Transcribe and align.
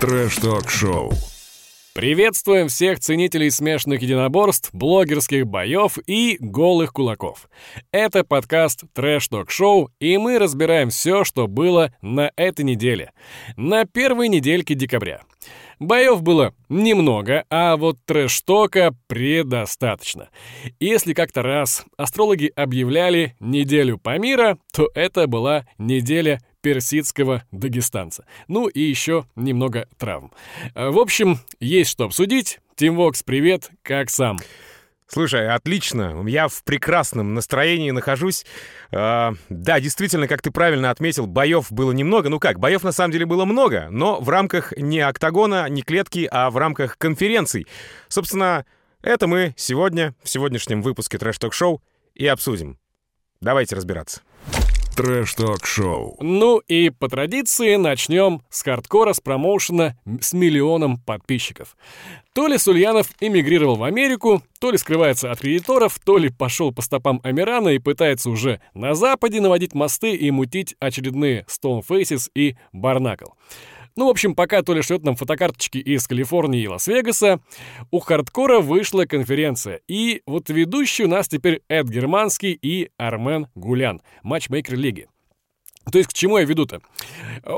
Трэш-ток-шоу. 0.00 1.10
Приветствуем 1.94 2.68
всех 2.68 3.00
ценителей 3.00 3.50
смешанных 3.50 4.02
единоборств, 4.02 4.68
блогерских 4.74 5.46
боев 5.46 5.96
и 6.06 6.36
голых 6.38 6.92
кулаков. 6.92 7.48
Это 7.92 8.22
подкаст 8.22 8.84
Трэш 8.92 9.28
Ток 9.28 9.50
Шоу, 9.50 9.88
и 9.98 10.18
мы 10.18 10.38
разбираем 10.38 10.90
все, 10.90 11.24
что 11.24 11.46
было 11.46 11.94
на 12.02 12.30
этой 12.36 12.66
неделе. 12.66 13.12
На 13.56 13.86
первой 13.86 14.28
недельке 14.28 14.74
декабря. 14.74 15.22
Боев 15.78 16.22
было 16.22 16.52
немного, 16.68 17.44
а 17.48 17.78
вот 17.78 17.96
трэш-тока 18.04 18.94
предостаточно. 19.06 20.28
Если 20.78 21.14
как-то 21.14 21.42
раз 21.42 21.86
астрологи 21.96 22.52
объявляли 22.54 23.34
неделю 23.40 23.96
Памира, 23.96 24.58
то 24.74 24.90
это 24.94 25.26
была 25.26 25.66
неделя 25.78 26.40
персидского 26.66 27.44
дагестанца. 27.52 28.24
Ну 28.48 28.66
и 28.66 28.80
еще 28.80 29.26
немного 29.36 29.86
травм. 29.98 30.32
В 30.74 30.98
общем, 30.98 31.38
есть 31.60 31.90
что 31.90 32.06
обсудить. 32.06 32.58
Тим 32.74 32.96
Вокс, 32.96 33.22
привет, 33.22 33.70
как 33.84 34.10
сам? 34.10 34.36
Слушай, 35.06 35.48
отлично. 35.48 36.24
Я 36.26 36.48
в 36.48 36.64
прекрасном 36.64 37.34
настроении 37.34 37.92
нахожусь. 37.92 38.44
Э, 38.90 39.30
да, 39.48 39.78
действительно, 39.78 40.26
как 40.26 40.42
ты 40.42 40.50
правильно 40.50 40.90
отметил, 40.90 41.28
боев 41.28 41.70
было 41.70 41.92
немного. 41.92 42.30
Ну 42.30 42.40
как, 42.40 42.58
боев 42.58 42.82
на 42.82 42.90
самом 42.90 43.12
деле 43.12 43.26
было 43.26 43.44
много, 43.44 43.86
но 43.92 44.20
в 44.20 44.28
рамках 44.28 44.76
не 44.76 44.98
октагона, 44.98 45.68
не 45.68 45.82
клетки, 45.82 46.28
а 46.28 46.50
в 46.50 46.56
рамках 46.56 46.98
конференций. 46.98 47.68
Собственно, 48.08 48.66
это 49.02 49.28
мы 49.28 49.54
сегодня, 49.56 50.16
в 50.24 50.28
сегодняшнем 50.28 50.82
выпуске 50.82 51.16
Трэш 51.16 51.38
Ток 51.38 51.54
Шоу 51.54 51.80
и 52.16 52.26
обсудим. 52.26 52.80
Давайте 53.40 53.76
разбираться. 53.76 54.22
Трэш-ток-шоу. 54.96 56.16
Ну 56.20 56.56
и 56.56 56.88
по 56.88 57.08
традиции 57.08 57.76
начнем 57.76 58.40
с 58.48 58.62
хардкора 58.62 59.12
с 59.12 59.20
промоушена 59.20 59.98
с 60.22 60.32
миллионом 60.32 60.96
подписчиков. 60.98 61.76
То 62.32 62.46
ли 62.46 62.56
Сульянов 62.56 63.08
эмигрировал 63.20 63.76
в 63.76 63.84
Америку, 63.84 64.42
то 64.58 64.70
ли 64.70 64.78
скрывается 64.78 65.30
от 65.30 65.40
кредиторов, 65.40 65.98
то 66.02 66.16
ли 66.16 66.30
пошел 66.30 66.72
по 66.72 66.80
стопам 66.80 67.20
Амирана 67.22 67.68
и 67.68 67.78
пытается 67.78 68.30
уже 68.30 68.62
на 68.72 68.94
Западе 68.94 69.42
наводить 69.42 69.74
мосты 69.74 70.14
и 70.14 70.30
мутить 70.30 70.74
очередные 70.80 71.44
Stone 71.46 71.84
Faces 71.86 72.30
и 72.34 72.56
Bare 72.72 72.92
Knuckle. 72.92 73.32
Ну, 73.96 74.06
в 74.06 74.10
общем, 74.10 74.34
пока 74.34 74.62
Толя 74.62 74.82
шлет 74.82 75.04
нам 75.04 75.16
фотокарточки 75.16 75.78
из 75.78 76.06
Калифорнии 76.06 76.62
и 76.62 76.68
Лас-Вегаса, 76.68 77.40
у 77.90 77.98
Хардкора 77.98 78.60
вышла 78.60 79.06
конференция. 79.06 79.80
И 79.88 80.20
вот 80.26 80.50
ведущий 80.50 81.04
у 81.04 81.08
нас 81.08 81.28
теперь 81.28 81.62
Эд 81.68 81.88
Германский 81.88 82.52
и 82.52 82.90
Армен 82.98 83.48
Гулян, 83.54 84.02
матчмейкер 84.22 84.76
лиги. 84.76 85.08
То 85.90 85.98
есть 85.98 86.10
к 86.10 86.12
чему 86.12 86.36
я 86.36 86.44
веду-то? 86.44 86.82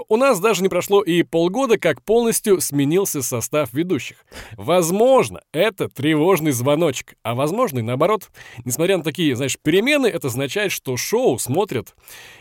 У 0.09 0.17
нас 0.17 0.39
даже 0.39 0.63
не 0.63 0.69
прошло 0.69 1.03
и 1.03 1.25
полгода, 1.25 1.77
как 1.77 2.03
полностью 2.03 2.61
сменился 2.61 3.21
состав 3.23 3.73
ведущих. 3.73 4.25
Возможно, 4.53 5.41
это 5.53 5.89
тревожный 5.89 6.53
звоночек, 6.53 7.15
а 7.23 7.35
возможно 7.35 7.81
и 7.81 7.83
наоборот. 7.83 8.31
Несмотря 8.65 8.99
на 8.99 9.03
такие, 9.03 9.35
знаешь, 9.35 9.59
перемены, 9.61 10.07
это 10.07 10.29
означает, 10.29 10.71
что 10.71 10.97
шоу 10.97 11.39
смотрят 11.39 11.97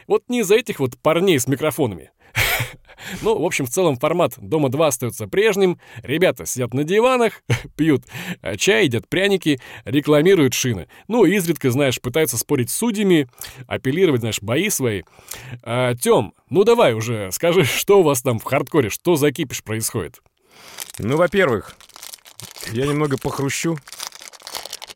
вот 0.05 0.23
не 0.27 0.41
из-за 0.41 0.55
этих 0.55 0.81
вот 0.81 0.99
парней 0.99 1.39
с 1.39 1.47
микрофонами. 1.47 2.11
Ну, 3.21 3.37
в 3.39 3.45
общем, 3.45 3.65
в 3.65 3.69
целом 3.69 3.97
формат 3.97 4.33
«Дома-2» 4.37 4.85
остается 4.85 5.27
прежним. 5.27 5.79
Ребята 6.03 6.45
сидят 6.45 6.73
на 6.73 6.83
диванах, 6.83 7.41
пьют 7.75 8.03
э, 8.41 8.55
чай, 8.57 8.85
едят 8.85 9.07
пряники, 9.07 9.59
рекламируют 9.85 10.53
шины. 10.53 10.87
Ну, 11.07 11.25
изредка, 11.25 11.71
знаешь, 11.71 12.01
пытаются 12.01 12.37
спорить 12.37 12.69
с 12.69 12.75
судьями, 12.75 13.29
апеллировать, 13.67 14.21
знаешь, 14.21 14.41
бои 14.41 14.69
свои. 14.69 15.03
А, 15.63 15.95
Тём, 15.95 16.33
ну 16.49 16.63
давай 16.63 16.93
уже, 16.93 17.31
скажи, 17.31 17.63
что 17.65 17.99
у 17.99 18.03
вас 18.03 18.21
там 18.21 18.39
в 18.39 18.43
хардкоре, 18.43 18.89
что 18.89 19.15
за 19.15 19.31
кипиш 19.31 19.63
происходит? 19.63 20.21
Ну, 20.99 21.17
во-первых, 21.17 21.75
я 22.71 22.85
немного 22.85 23.17
похрущу, 23.17 23.77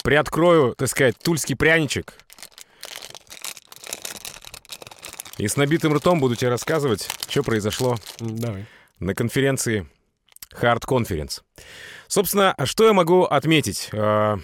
приоткрою, 0.03 0.75
так 0.75 0.87
сказать, 0.87 1.17
тульский 1.19 1.55
пряничек— 1.55 2.15
И 5.37 5.47
с 5.47 5.55
набитым 5.55 5.93
ртом 5.93 6.19
буду 6.19 6.35
тебе 6.35 6.49
рассказывать, 6.49 7.09
что 7.27 7.43
произошло 7.43 7.97
Давай. 8.19 8.65
на 8.99 9.15
конференции 9.15 9.87
Hard 10.53 10.81
Conference. 10.87 11.41
Собственно, 12.07 12.53
а 12.53 12.65
что 12.65 12.85
я 12.85 12.93
могу 12.93 13.23
отметить? 13.23 13.89
А, 13.93 14.39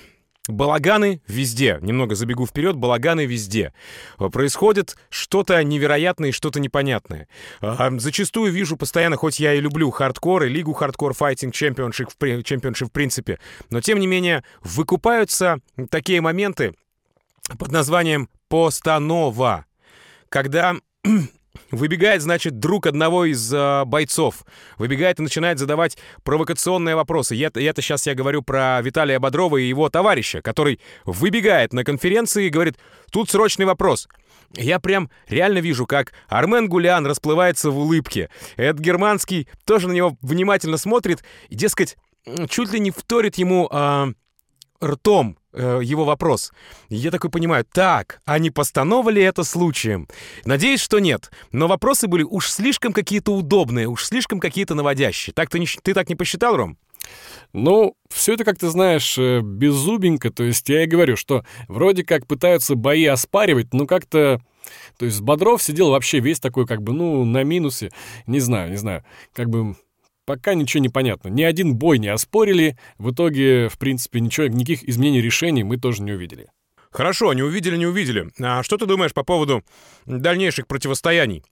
балаганы 0.48 1.22
везде. 1.28 1.78
Немного 1.81 2.16
забегу 2.16 2.48
вперед. 2.48 2.75
Балаганы 2.75 3.25
везде. 3.25 3.74
Происходит 4.18 4.96
что-то 5.09 5.62
невероятное 5.64 6.30
и 6.30 6.34
что-то 6.34 6.59
непонятное. 6.59 7.28
А, 7.59 7.92
зачастую 7.98 8.52
вижу 8.52 8.78
постоянно, 8.78 9.18
хоть 9.18 9.40
я 9.40 9.54
и 9.54 9.59
люблю 9.59 9.92
хардкор 9.92 10.44
и 10.44 10.50
лигу 10.50 10.74
Hardcore 10.74 11.14
Fighting 11.14 11.53
Championship, 11.53 12.09
Championship 12.44 12.88
в 12.88 12.92
принципе, 12.92 13.40
но 13.69 13.81
тем 13.81 14.00
не 14.00 14.08
менее 14.08 14.44
выкупаются 14.62 15.59
такие 15.90 16.22
моменты 16.22 16.74
под 17.59 17.72
названием 17.72 18.30
постанова 18.48 19.67
когда 20.30 20.76
Выбегает, 21.72 22.22
значит, 22.22 22.60
друг 22.60 22.88
одного 22.88 23.26
из 23.26 23.54
э, 23.54 23.84
бойцов. 23.86 24.46
Выбегает 24.78 25.20
и 25.20 25.24
начинает 25.24 25.60
задавать 25.60 25.98
провокационные 26.24 26.96
вопросы. 26.96 27.36
И 27.36 27.40
это 27.40 27.82
сейчас 27.82 28.08
я 28.08 28.16
говорю 28.16 28.42
про 28.42 28.82
Виталия 28.82 29.20
Бодрова 29.20 29.58
и 29.58 29.68
его 29.68 29.90
товарища, 29.90 30.42
который 30.42 30.80
выбегает 31.06 31.74
на 31.74 31.84
конференции 31.84 32.46
и 32.46 32.50
говорит, 32.50 32.78
тут 33.12 33.30
срочный 33.30 33.66
вопрос. 33.66 34.08
Я 34.54 34.80
прям 34.80 35.10
реально 35.28 35.60
вижу, 35.60 35.86
как 35.86 36.14
Армен 36.28 36.70
Гулян 36.70 37.06
расплывается 37.06 37.70
в 37.70 37.78
улыбке. 37.78 38.30
Эд 38.56 38.80
Германский 38.80 39.50
тоже 39.66 39.90
на 39.90 39.94
него 39.94 40.18
внимательно 40.22 40.78
смотрит 40.78 41.24
и, 41.50 41.56
дескать, 41.56 41.98
чуть 42.50 42.72
ли 42.72 42.80
не 42.80 42.92
вторит 42.92 43.38
ему 43.38 43.68
э, 43.70 44.14
ртом 44.82 45.38
э, 45.57 45.81
его 45.84 46.06
вопрос. 46.06 46.51
Я 46.90 47.12
такой 47.12 47.29
понимаю, 47.29 47.66
так, 47.72 48.22
а 48.25 48.40
не 48.40 48.51
постанова 48.51 49.09
ли 49.09 49.22
это 49.22 49.44
случаем? 49.44 50.07
Надеюсь, 50.45 50.81
что 50.81 51.00
нет. 51.00 51.31
Но 51.51 51.68
вопросы 51.68 52.07
были 52.07 52.23
уж 52.23 52.50
слишком 52.50 52.94
какие-то 52.94 53.34
удобные, 53.34 53.88
уж 53.88 54.06
слишком 54.06 54.40
какие-то 54.40 54.75
наводящие. 54.75 55.34
Так 55.34 55.50
ты, 55.50 55.59
не, 55.59 55.68
ты 55.68 55.94
так 55.94 56.09
не 56.09 56.16
посчитал, 56.16 56.56
Ром? 56.56 56.78
Ну, 57.53 57.94
все 58.09 58.34
это, 58.34 58.44
как 58.44 58.57
ты 58.57 58.69
знаешь, 58.69 59.18
э, 59.18 59.41
беззубенько. 59.41 60.31
То 60.31 60.44
есть 60.44 60.68
я 60.69 60.84
и 60.84 60.88
говорю, 60.88 61.16
что 61.16 61.44
вроде 61.68 62.03
как 62.03 62.28
пытаются 62.28 62.75
бои 62.75 63.06
оспаривать, 63.06 63.74
но 63.74 63.85
как-то... 63.85 64.41
То 64.97 65.06
есть 65.06 65.22
Бодров 65.22 65.63
сидел 65.63 65.91
вообще 65.91 66.19
весь 66.19 66.39
такой, 66.39 66.68
как 66.68 66.81
бы, 66.81 66.91
ну, 66.91 67.24
на 67.24 67.44
минусе. 67.44 67.91
Не 68.25 68.39
знаю, 68.39 68.69
не 68.69 68.78
знаю. 68.78 69.06
Как 69.34 69.50
бы 69.50 69.75
Пока 70.28 70.56
ничего 70.56 70.84
не 70.84 70.90
понятно. 70.90 71.30
Ни 71.30 71.44
один 71.44 71.78
бой 71.78 72.00
не 72.00 72.10
оспорили. 72.10 72.78
В 72.98 73.12
итоге, 73.12 73.70
в 73.70 73.78
принципе, 73.78 74.20
ничего, 74.20 74.48
никаких 74.48 74.84
изменений 74.84 75.22
решений 75.22 75.64
мы 75.64 75.78
тоже 75.78 76.04
не 76.04 76.12
увидели. 76.12 76.50
Хорошо, 76.92 77.32
не 77.32 77.44
увидели, 77.44 77.78
не 77.78 77.86
увидели. 77.86 78.30
А 78.42 78.62
что 78.62 78.76
ты 78.76 78.86
думаешь 78.86 79.14
по 79.14 79.24
поводу 79.24 79.64
дальнейших 80.06 80.68
противостояний? 80.68 81.46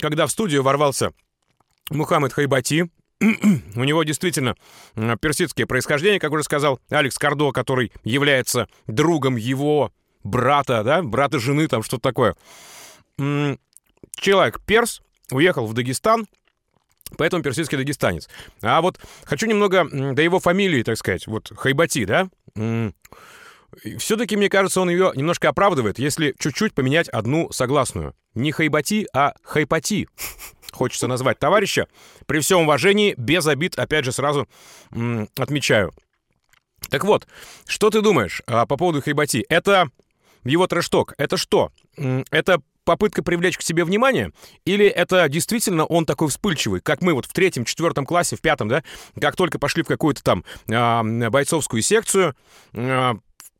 Когда 0.00 0.26
в 0.26 0.30
студию 0.30 0.62
ворвался 0.62 1.10
Мухаммед 1.90 2.32
Хайбати, 2.32 2.86
у 3.20 3.84
него 3.84 4.02
действительно 4.02 4.54
персидское 5.20 5.66
происхождение, 5.66 6.20
как 6.20 6.32
уже 6.32 6.44
сказал 6.44 6.80
Алекс 6.88 7.18
Кардо, 7.18 7.52
который 7.52 7.92
является 8.02 8.66
другом 8.86 9.36
его 9.36 9.92
брата, 10.24 10.82
да, 10.84 11.02
брата 11.02 11.38
жены, 11.38 11.68
там 11.68 11.82
что-то 11.82 12.02
такое. 12.02 12.34
Человек 13.18 14.60
перс, 14.64 15.02
уехал 15.30 15.66
в 15.66 15.74
Дагестан, 15.74 16.26
Поэтому 17.16 17.42
персидский 17.42 17.78
дагестанец. 17.78 18.28
А 18.62 18.80
вот 18.80 18.98
хочу 19.24 19.46
немного 19.46 19.88
до 19.90 20.22
его 20.22 20.40
фамилии, 20.40 20.82
так 20.82 20.96
сказать. 20.96 21.26
Вот 21.26 21.52
Хайбати, 21.56 22.04
да? 22.04 22.28
Все-таки, 23.98 24.36
мне 24.36 24.48
кажется, 24.48 24.80
он 24.80 24.90
ее 24.90 25.12
немножко 25.14 25.48
оправдывает, 25.48 25.98
если 25.98 26.34
чуть-чуть 26.38 26.74
поменять 26.74 27.08
одну 27.08 27.52
согласную. 27.52 28.14
Не 28.34 28.52
Хайбати, 28.52 29.06
а 29.12 29.34
Хайпати. 29.42 30.08
Хочется 30.72 31.06
назвать 31.06 31.38
товарища. 31.38 31.86
При 32.26 32.40
всем 32.40 32.60
уважении, 32.60 33.14
без 33.16 33.46
обид, 33.46 33.78
опять 33.78 34.04
же, 34.04 34.12
сразу 34.12 34.48
отмечаю. 35.36 35.92
Так 36.90 37.04
вот, 37.04 37.26
что 37.66 37.90
ты 37.90 38.00
думаешь 38.00 38.42
а, 38.46 38.64
по 38.64 38.76
поводу 38.76 39.02
Хайбати? 39.02 39.44
Это 39.48 39.90
его 40.44 40.66
трэшток. 40.66 41.14
Это 41.18 41.36
что? 41.36 41.72
Это 42.30 42.60
попытка 42.88 43.22
привлечь 43.22 43.58
к 43.58 43.62
себе 43.62 43.84
внимание? 43.84 44.32
Или 44.64 44.86
это 44.86 45.28
действительно 45.28 45.84
он 45.84 46.06
такой 46.06 46.28
вспыльчивый, 46.28 46.80
как 46.80 47.02
мы 47.02 47.12
вот 47.12 47.26
в 47.26 47.34
третьем, 47.34 47.66
четвертом 47.66 48.06
классе, 48.06 48.34
в 48.34 48.40
пятом, 48.40 48.68
да, 48.68 48.82
как 49.20 49.36
только 49.36 49.58
пошли 49.58 49.82
в 49.82 49.86
какую-то 49.86 50.24
там 50.24 50.42
э, 50.68 51.28
бойцовскую 51.28 51.82
секцию, 51.82 52.34
э, 52.72 53.12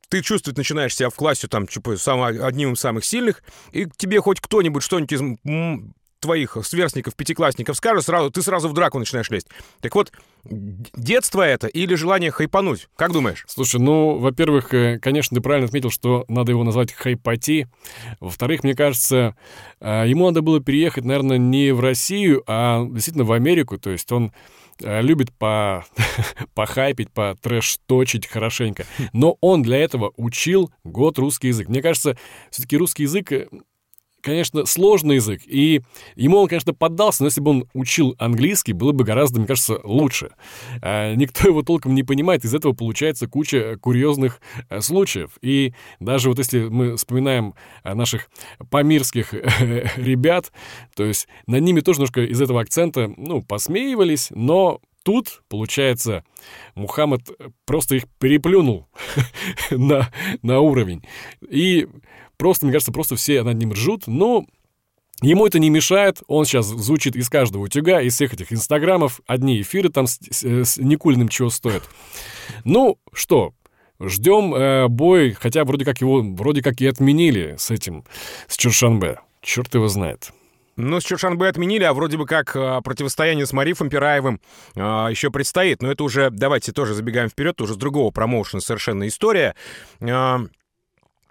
ты 0.09 0.23
чувствовать 0.23 0.57
начинаешь 0.57 0.97
себя 0.97 1.11
в 1.11 1.15
классе 1.15 1.47
там, 1.47 1.67
типа, 1.67 1.99
сам, 1.99 2.23
одним 2.23 2.73
из 2.73 2.81
самых 2.81 3.05
сильных, 3.05 3.43
и 3.73 3.87
тебе 3.99 4.23
хоть 4.23 4.41
кто-нибудь 4.41 4.83
что-нибудь 4.83 5.13
из 5.13 5.21
твоих 6.21 6.57
сверстников, 6.63 7.15
пятиклассников 7.15 7.77
скажут, 7.77 8.05
сразу, 8.05 8.31
ты 8.31 8.43
сразу 8.43 8.69
в 8.69 8.73
драку 8.73 8.99
начинаешь 8.99 9.31
лезть. 9.31 9.49
Так 9.81 9.95
вот, 9.95 10.13
детство 10.45 11.43
это 11.43 11.67
или 11.67 11.95
желание 11.95 12.31
хайпануть? 12.31 12.89
Как 12.97 13.13
думаешь? 13.13 13.45
Слушай, 13.47 13.81
ну, 13.81 14.19
во-первых, 14.19 14.73
э, 14.75 14.99
конечно, 14.99 15.37
ты 15.37 15.41
правильно 15.41 15.67
отметил, 15.67 15.91
что 15.91 16.25
надо 16.29 16.53
его 16.53 16.65
назвать 16.65 16.93
хайпати. 16.93 17.69
Во-вторых, 18.21 18.65
мне 18.65 18.75
кажется, 18.75 19.37
э, 19.81 20.05
ему 20.07 20.27
надо 20.27 20.43
было 20.43 20.61
переехать, 20.61 21.05
наверное, 21.05 21.39
не 21.39 21.73
в 21.73 21.81
Россию, 21.81 22.43
а 22.47 22.85
действительно 22.85 23.25
в 23.25 23.33
Америку. 23.33 23.79
То 23.79 23.91
есть 23.91 24.11
он 24.13 24.33
э, 24.83 25.03
любит 25.03 25.33
по, 25.33 25.85
похайпить, 26.55 27.11
по 27.13 27.37
трэш-точить 27.41 28.27
хорошенько. 28.27 28.87
Но 29.13 29.37
он 29.41 29.63
для 29.63 29.79
этого 29.79 30.13
учил 30.17 30.71
год 30.85 31.19
русский 31.19 31.49
язык. 31.49 31.69
Мне 31.69 31.83
кажется, 31.83 32.17
все-таки 32.51 32.77
русский 32.77 33.05
язык 33.05 33.33
конечно, 34.21 34.65
сложный 34.67 35.17
язык, 35.17 35.43
и 35.47 35.83
ему 36.17 36.39
он, 36.39 36.49
конечно, 36.49 36.75
поддался, 36.75 37.23
но 37.23 37.27
если 37.27 37.41
бы 37.41 37.51
он 37.51 37.69
учил 37.75 38.15
английский, 38.19 38.73
было 38.73 38.93
бы 38.93 39.05
гораздо, 39.05 39.39
мне 39.39 39.47
кажется, 39.47 39.81
лучше. 39.85 40.31
А, 40.83 41.15
никто 41.15 41.49
его 41.49 41.63
толком 41.63 41.95
не 41.95 42.03
понимает, 42.03 42.45
из 42.45 42.55
этого 42.55 42.73
получается 42.73 43.29
куча 43.29 43.77
курьезных 43.81 44.41
а, 44.69 44.81
случаев. 44.81 45.33
И 45.43 45.73
даже 46.01 46.29
вот 46.29 46.39
если 46.39 46.69
мы 46.69 46.97
вспоминаем 46.97 47.55
а, 47.83 47.95
наших 47.95 48.29
памирских 48.71 49.33
ребят, 49.97 50.53
то 50.95 51.05
есть 51.05 51.29
над 51.47 51.63
ними 51.63 51.81
тоже 51.81 52.01
немножко 52.01 52.23
из 52.23 52.41
этого 52.41 52.61
акцента, 52.61 53.13
ну, 53.17 53.43
посмеивались, 53.43 54.29
но 54.31 54.81
тут, 55.09 55.43
получается, 55.49 56.23
Мухаммад 56.75 57.23
просто 57.65 57.95
их 57.95 58.05
переплюнул 58.19 58.89
на, 59.71 60.11
на 60.43 60.61
уровень. 60.61 61.03
И 61.49 61.89
Просто, 62.37 62.67
мне 62.67 62.73
кажется, 62.73 62.93
просто 62.93 63.17
все 63.17 63.43
над 63.43 63.59
ним 63.59 63.73
ржут, 63.73 64.07
но 64.07 64.47
Ему 65.21 65.49
это 65.49 65.59
не 65.59 65.69
мешает, 65.69 66.23
он 66.29 66.45
сейчас 66.45 66.67
звучит 66.67 67.17
из 67.17 67.29
каждого 67.29 67.65
утюга, 67.65 68.01
из 68.01 68.15
всех 68.15 68.35
этих 68.35 68.53
инстаграмов, 68.53 69.21
одни 69.27 69.61
эфиры 69.61 69.89
там 69.89 70.07
с, 70.07 70.21
с, 70.31 70.45
с 70.45 70.77
Никулиным 70.77 71.29
чего 71.29 71.51
стоят. 71.51 71.83
Ну, 72.63 73.01
что, 73.13 73.53
ждем 73.99 74.55
э, 74.55 74.87
бой, 74.87 75.33
хотя 75.33 75.65
вроде 75.65 75.85
как 75.85 76.01
его, 76.01 76.23
вроде 76.23 76.63
как 76.63 76.81
и 76.81 76.87
отменили 76.87 77.57
с 77.59 77.73
этим, 77.73 78.05
с 78.47 78.57
Чуршанбе. 78.57 79.19
Черт 79.43 79.75
его 79.75 79.89
знает. 79.89 80.31
Ну, 80.79 81.01
с 81.01 81.05
Чуршанбе 81.05 81.49
отменили, 81.49 81.83
а 81.83 81.93
вроде 81.93 82.17
бы 82.17 82.25
как 82.25 82.55
э, 82.55 82.81
противостояние 82.85 83.47
с 83.47 83.53
Марифом 83.53 83.91
Пираевым 83.91 84.41
э, 84.77 84.81
еще 85.11 85.29
предстоит. 85.29 85.83
Но 85.83 85.91
это 85.91 86.05
уже, 86.05 86.31
давайте 86.31 86.71
тоже 86.71 86.95
забегаем 86.95 87.29
вперед, 87.29 87.61
уже 87.61 87.75
с 87.75 87.77
другого 87.77 88.13
промоушена 88.13 88.61
совершенно 88.61 89.09
история. 89.09 89.57
Э, 89.99 90.39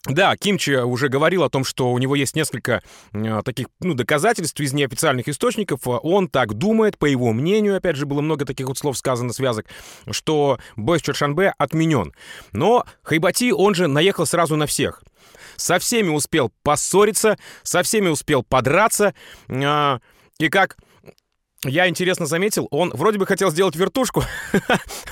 да, 0.04 0.36
Кимчи 0.36 0.72
уже 0.72 1.08
говорил 1.08 1.44
о 1.44 1.50
том, 1.50 1.64
что 1.64 1.94
у 1.94 1.98
него 1.98 2.16
есть 2.16 2.36
несколько 2.36 2.84
э, 3.14 3.42
таких 3.46 3.68
ну, 3.80 3.94
доказательств 3.94 4.60
из 4.60 4.74
неофициальных 4.74 5.30
источников. 5.30 5.80
Он 5.86 6.28
так 6.28 6.54
думает, 6.54 6.98
по 6.98 7.06
его 7.06 7.32
мнению, 7.32 7.78
опять 7.78 7.96
же, 7.96 8.06
было 8.06 8.20
много 8.20 8.44
таких 8.44 8.68
вот 8.68 8.78
слов 8.78 8.98
сказано, 8.98 9.32
связок, 9.32 9.66
что 10.12 10.60
бой 10.76 11.00
с 11.00 11.04
Чоршанбе 11.04 11.54
отменен. 11.58 12.14
Но 12.52 12.86
Хайбати, 13.02 13.54
он 13.54 13.76
же 13.76 13.88
наехал 13.88 14.26
сразу 14.26 14.58
на 14.58 14.66
всех. 14.66 15.04
Со 15.58 15.80
всеми 15.80 16.10
успел 16.10 16.52
поссориться, 16.64 17.38
со 17.64 17.84
всеми 17.84 18.08
успел 18.08 18.44
подраться. 18.44 19.14
Э, 19.50 20.00
и 20.40 20.50
как 20.50 20.78
я 21.66 21.88
интересно 21.88 22.26
заметил, 22.28 22.68
он 22.70 22.92
вроде 22.92 23.18
бы 23.18 23.26
хотел 23.26 23.50
сделать 23.52 23.76
вертушку, 23.76 24.24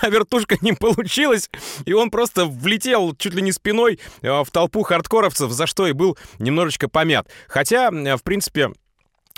а 0.02 0.10
вертушка 0.10 0.58
не 0.62 0.74
получилась, 0.74 1.50
и 1.86 1.94
он 1.94 2.12
просто 2.12 2.46
влетел 2.46 3.16
чуть 3.16 3.34
ли 3.34 3.42
не 3.42 3.52
спиной 3.52 4.00
э, 4.22 4.44
в 4.44 4.52
толпу 4.52 4.84
хардкоровцев, 4.84 5.52
за 5.52 5.66
что 5.66 5.88
и 5.88 5.92
был 5.92 6.18
немножечко 6.38 6.88
помят. 6.88 7.28
Хотя, 7.48 7.90
в 7.90 8.24
принципе, 8.24 8.70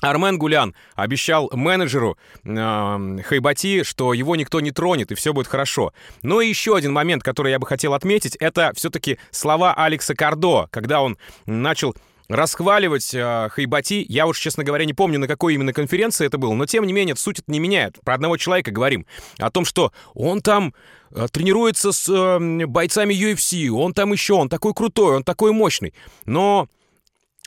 Армен 0.01 0.37
Гулян 0.37 0.75
обещал 0.95 1.49
менеджеру 1.53 2.17
э, 2.43 3.17
Хайбати, 3.23 3.83
что 3.83 4.13
его 4.13 4.35
никто 4.35 4.59
не 4.59 4.71
тронет 4.71 5.11
и 5.11 5.15
все 5.15 5.33
будет 5.33 5.47
хорошо. 5.47 5.93
Но 6.21 6.41
еще 6.41 6.75
один 6.75 6.93
момент, 6.93 7.23
который 7.23 7.51
я 7.51 7.59
бы 7.59 7.65
хотел 7.65 7.93
отметить, 7.93 8.35
это 8.35 8.71
все-таки 8.75 9.17
слова 9.31 9.73
Алекса 9.73 10.13
Кардо, 10.13 10.67
когда 10.71 11.01
он 11.01 11.17
начал 11.47 11.95
расхваливать 12.27 13.13
э, 13.13 13.49
Хайбати. 13.49 14.05
Я 14.07 14.27
уж, 14.27 14.39
честно 14.39 14.63
говоря, 14.63 14.85
не 14.85 14.93
помню, 14.93 15.19
на 15.19 15.27
какой 15.27 15.55
именно 15.55 15.73
конференции 15.73 16.27
это 16.27 16.37
было, 16.37 16.53
но 16.53 16.65
тем 16.65 16.85
не 16.85 16.93
менее, 16.93 17.15
суть 17.15 17.39
это 17.39 17.51
не 17.51 17.59
меняет. 17.59 17.97
Про 18.03 18.15
одного 18.15 18.37
человека 18.37 18.71
говорим. 18.71 19.05
О 19.39 19.49
том, 19.49 19.65
что 19.65 19.91
он 20.13 20.41
там 20.41 20.73
э, 21.11 21.27
тренируется 21.31 21.91
с 21.91 22.07
э, 22.09 22.65
бойцами 22.67 23.13
UFC, 23.13 23.69
он 23.69 23.93
там 23.93 24.11
еще, 24.11 24.33
он 24.33 24.49
такой 24.49 24.73
крутой, 24.73 25.15
он 25.15 25.23
такой 25.23 25.53
мощный. 25.53 25.93
Но 26.25 26.67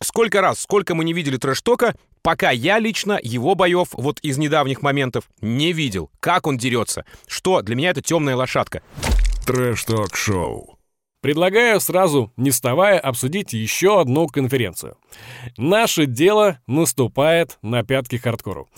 сколько 0.02 0.41
раз, 0.41 0.61
сколько 0.61 0.94
мы 0.94 1.05
не 1.05 1.12
видели 1.12 1.37
трэш-тока, 1.37 1.94
пока 2.22 2.50
я 2.50 2.78
лично 2.78 3.19
его 3.22 3.55
боев 3.55 3.88
вот 3.93 4.20
из 4.20 4.38
недавних 4.38 4.82
моментов 4.82 5.31
не 5.40 5.72
видел. 5.72 6.11
Как 6.20 6.46
он 6.46 6.56
дерется. 6.56 7.05
Что 7.26 7.62
для 7.62 7.75
меня 7.75 7.90
это 7.90 8.02
темная 8.02 8.37
лошадка. 8.37 8.82
Трэш-ток-шоу. 9.46 10.78
Предлагаю 11.22 11.81
сразу, 11.81 12.32
не 12.37 12.50
вставая, 12.50 12.99
обсудить 12.99 13.52
еще 13.52 14.00
одну 14.00 14.26
конференцию. 14.26 14.96
Наше 15.58 16.06
дело 16.06 16.61
наступает 16.67 17.58
на 17.61 17.82
пятки 17.84 18.17
хардкору. 18.17 18.69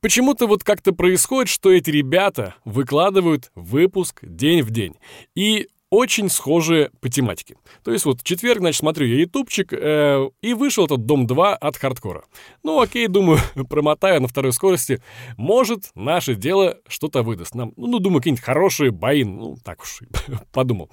Почему-то 0.00 0.46
вот 0.46 0.64
как-то 0.64 0.92
происходит, 0.92 1.48
что 1.48 1.70
эти 1.70 1.90
ребята 1.90 2.54
выкладывают 2.64 3.52
выпуск 3.54 4.18
день 4.22 4.62
в 4.62 4.70
день. 4.70 4.96
И 5.36 5.68
очень 5.90 6.28
схожие 6.28 6.90
по 7.00 7.08
тематике. 7.08 7.56
То 7.84 7.90
есть 7.90 8.04
вот 8.04 8.20
в 8.20 8.24
четверг, 8.24 8.60
значит, 8.60 8.78
смотрю 8.78 9.06
я 9.06 9.16
ютубчик, 9.20 9.72
э, 9.72 10.30
и 10.40 10.54
вышел 10.54 10.86
этот 10.86 11.04
Дом 11.04 11.26
2 11.26 11.56
от 11.56 11.76
хардкора. 11.76 12.24
Ну 12.62 12.80
окей, 12.80 13.08
думаю, 13.08 13.40
промотаю 13.68 14.22
на 14.22 14.28
второй 14.28 14.52
скорости. 14.52 15.02
Может, 15.36 15.90
наше 15.94 16.34
дело 16.36 16.78
что-то 16.86 17.22
выдаст 17.22 17.54
нам. 17.54 17.72
Ну, 17.76 17.98
думаю, 17.98 18.20
какие-нибудь 18.20 18.44
хорошие 18.44 18.92
бои. 18.92 19.24
Ну, 19.24 19.56
так 19.64 19.82
уж 19.82 20.00
подумал. 20.52 20.90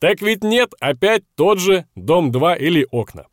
Так 0.00 0.20
ведь 0.20 0.42
нет, 0.42 0.74
опять 0.80 1.22
тот 1.36 1.60
же 1.60 1.86
Дом 1.94 2.32
2 2.32 2.56
или 2.56 2.86
окна. 2.90 3.26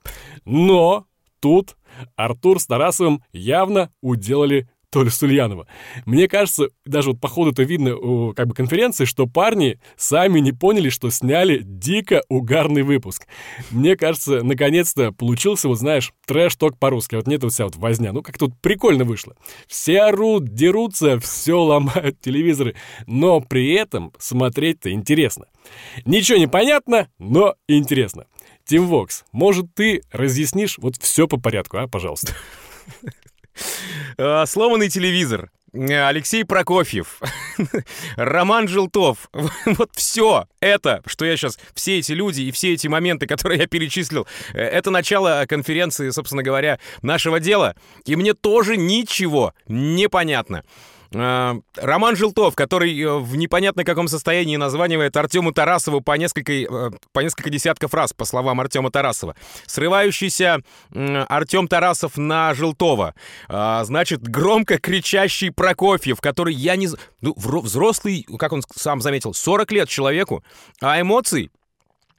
Но 0.45 1.07
тут 1.39 1.77
Артур 2.15 2.59
с 2.59 2.67
Тарасовым 2.67 3.23
явно 3.31 3.91
уделали 4.01 4.69
Толя 4.97 5.11
Сульянова. 5.11 5.67
Мне 6.07 6.27
кажется, 6.27 6.69
даже 6.83 7.11
вот 7.11 7.21
по 7.21 7.27
ходу 7.27 7.51
это 7.51 7.61
видно 7.61 7.95
у 7.95 8.33
как 8.33 8.47
бы 8.47 8.55
конференции, 8.55 9.05
что 9.05 9.27
парни 9.27 9.79
сами 9.95 10.39
не 10.39 10.53
поняли, 10.53 10.89
что 10.89 11.11
сняли 11.11 11.61
дико 11.63 12.23
угарный 12.29 12.81
выпуск. 12.81 13.27
Мне 13.69 13.95
кажется, 13.95 14.41
наконец-то 14.41 15.11
получился, 15.11 15.67
вот 15.67 15.77
знаешь, 15.77 16.13
трэш-ток 16.25 16.79
по-русски. 16.79 17.13
Вот 17.13 17.27
нет 17.27 17.43
вот 17.43 17.53
вся 17.53 17.65
вот 17.65 17.75
возня. 17.75 18.11
Ну, 18.11 18.23
как 18.23 18.39
тут 18.39 18.59
прикольно 18.59 19.03
вышло. 19.03 19.35
Все 19.67 20.01
орут, 20.01 20.45
дерутся, 20.45 21.19
все 21.19 21.61
ломают 21.61 22.19
телевизоры. 22.19 22.73
Но 23.05 23.39
при 23.39 23.73
этом 23.73 24.13
смотреть-то 24.17 24.91
интересно. 24.91 25.45
Ничего 26.05 26.39
не 26.39 26.47
понятно, 26.47 27.07
но 27.19 27.53
интересно. 27.67 28.25
Тим 28.65 28.87
Вокс, 28.87 29.25
может, 29.31 29.75
ты 29.75 30.01
разъяснишь 30.11 30.79
вот 30.79 30.95
все 30.97 31.27
по 31.27 31.39
порядку, 31.39 31.77
а, 31.77 31.87
пожалуйста? 31.87 32.33
Э, 34.17 34.45
сломанный 34.45 34.89
телевизор. 34.89 35.49
Алексей 35.73 36.43
Прокофьев, 36.45 37.19
Роман 38.15 38.67
Желтов, 38.67 39.29
вот 39.65 39.89
все 39.93 40.47
это, 40.59 41.03
что 41.05 41.25
я 41.25 41.35
сейчас, 41.35 41.59
все 41.75 41.99
эти 41.99 42.13
люди 42.13 42.41
и 42.41 42.51
все 42.51 42.73
эти 42.73 42.87
моменты, 42.87 43.27
которые 43.27 43.59
я 43.61 43.67
перечислил, 43.67 44.25
э, 44.53 44.59
это 44.59 44.91
начало 44.91 45.45
конференции, 45.47 46.09
собственно 46.09 46.41
говоря, 46.41 46.79
нашего 47.01 47.39
дела, 47.39 47.75
и 48.05 48.15
мне 48.15 48.33
тоже 48.33 48.77
ничего 48.77 49.53
не 49.67 50.07
понятно. 50.09 50.63
Э, 51.13 51.55
Роман 51.75 52.15
Желтов, 52.15 52.55
который 52.55 52.99
э, 52.99 53.17
в 53.17 53.35
непонятно 53.35 53.83
каком 53.83 54.07
состоянии 54.07 54.55
названивает 54.57 55.15
Артему 55.15 55.51
Тарасову 55.51 56.01
по 56.01 56.17
несколько, 56.17 56.51
э, 56.51 56.91
по 57.13 57.19
несколько 57.19 57.49
десятков 57.49 57.93
раз, 57.93 58.13
по 58.13 58.25
словам 58.25 58.59
Артема 58.59 58.91
Тарасова. 58.91 59.35
Срывающийся 59.65 60.61
Артем 60.93 61.67
Тарасов 61.67 62.17
на 62.17 62.53
Желтова. 62.53 63.13
Значит, 63.47 64.21
громко 64.21 64.77
кричащий 64.79 65.51
Прокофьев, 65.51 66.19
который 66.21 66.53
я 66.53 66.75
не... 66.75 66.89
Ну, 67.21 67.33
взрослый, 67.35 68.25
как 68.37 68.53
он 68.53 68.63
сам 68.75 69.01
заметил, 69.01 69.33
40 69.33 69.71
лет 69.71 69.89
человеку, 69.89 70.43
а 70.81 70.99
эмоций 70.99 71.51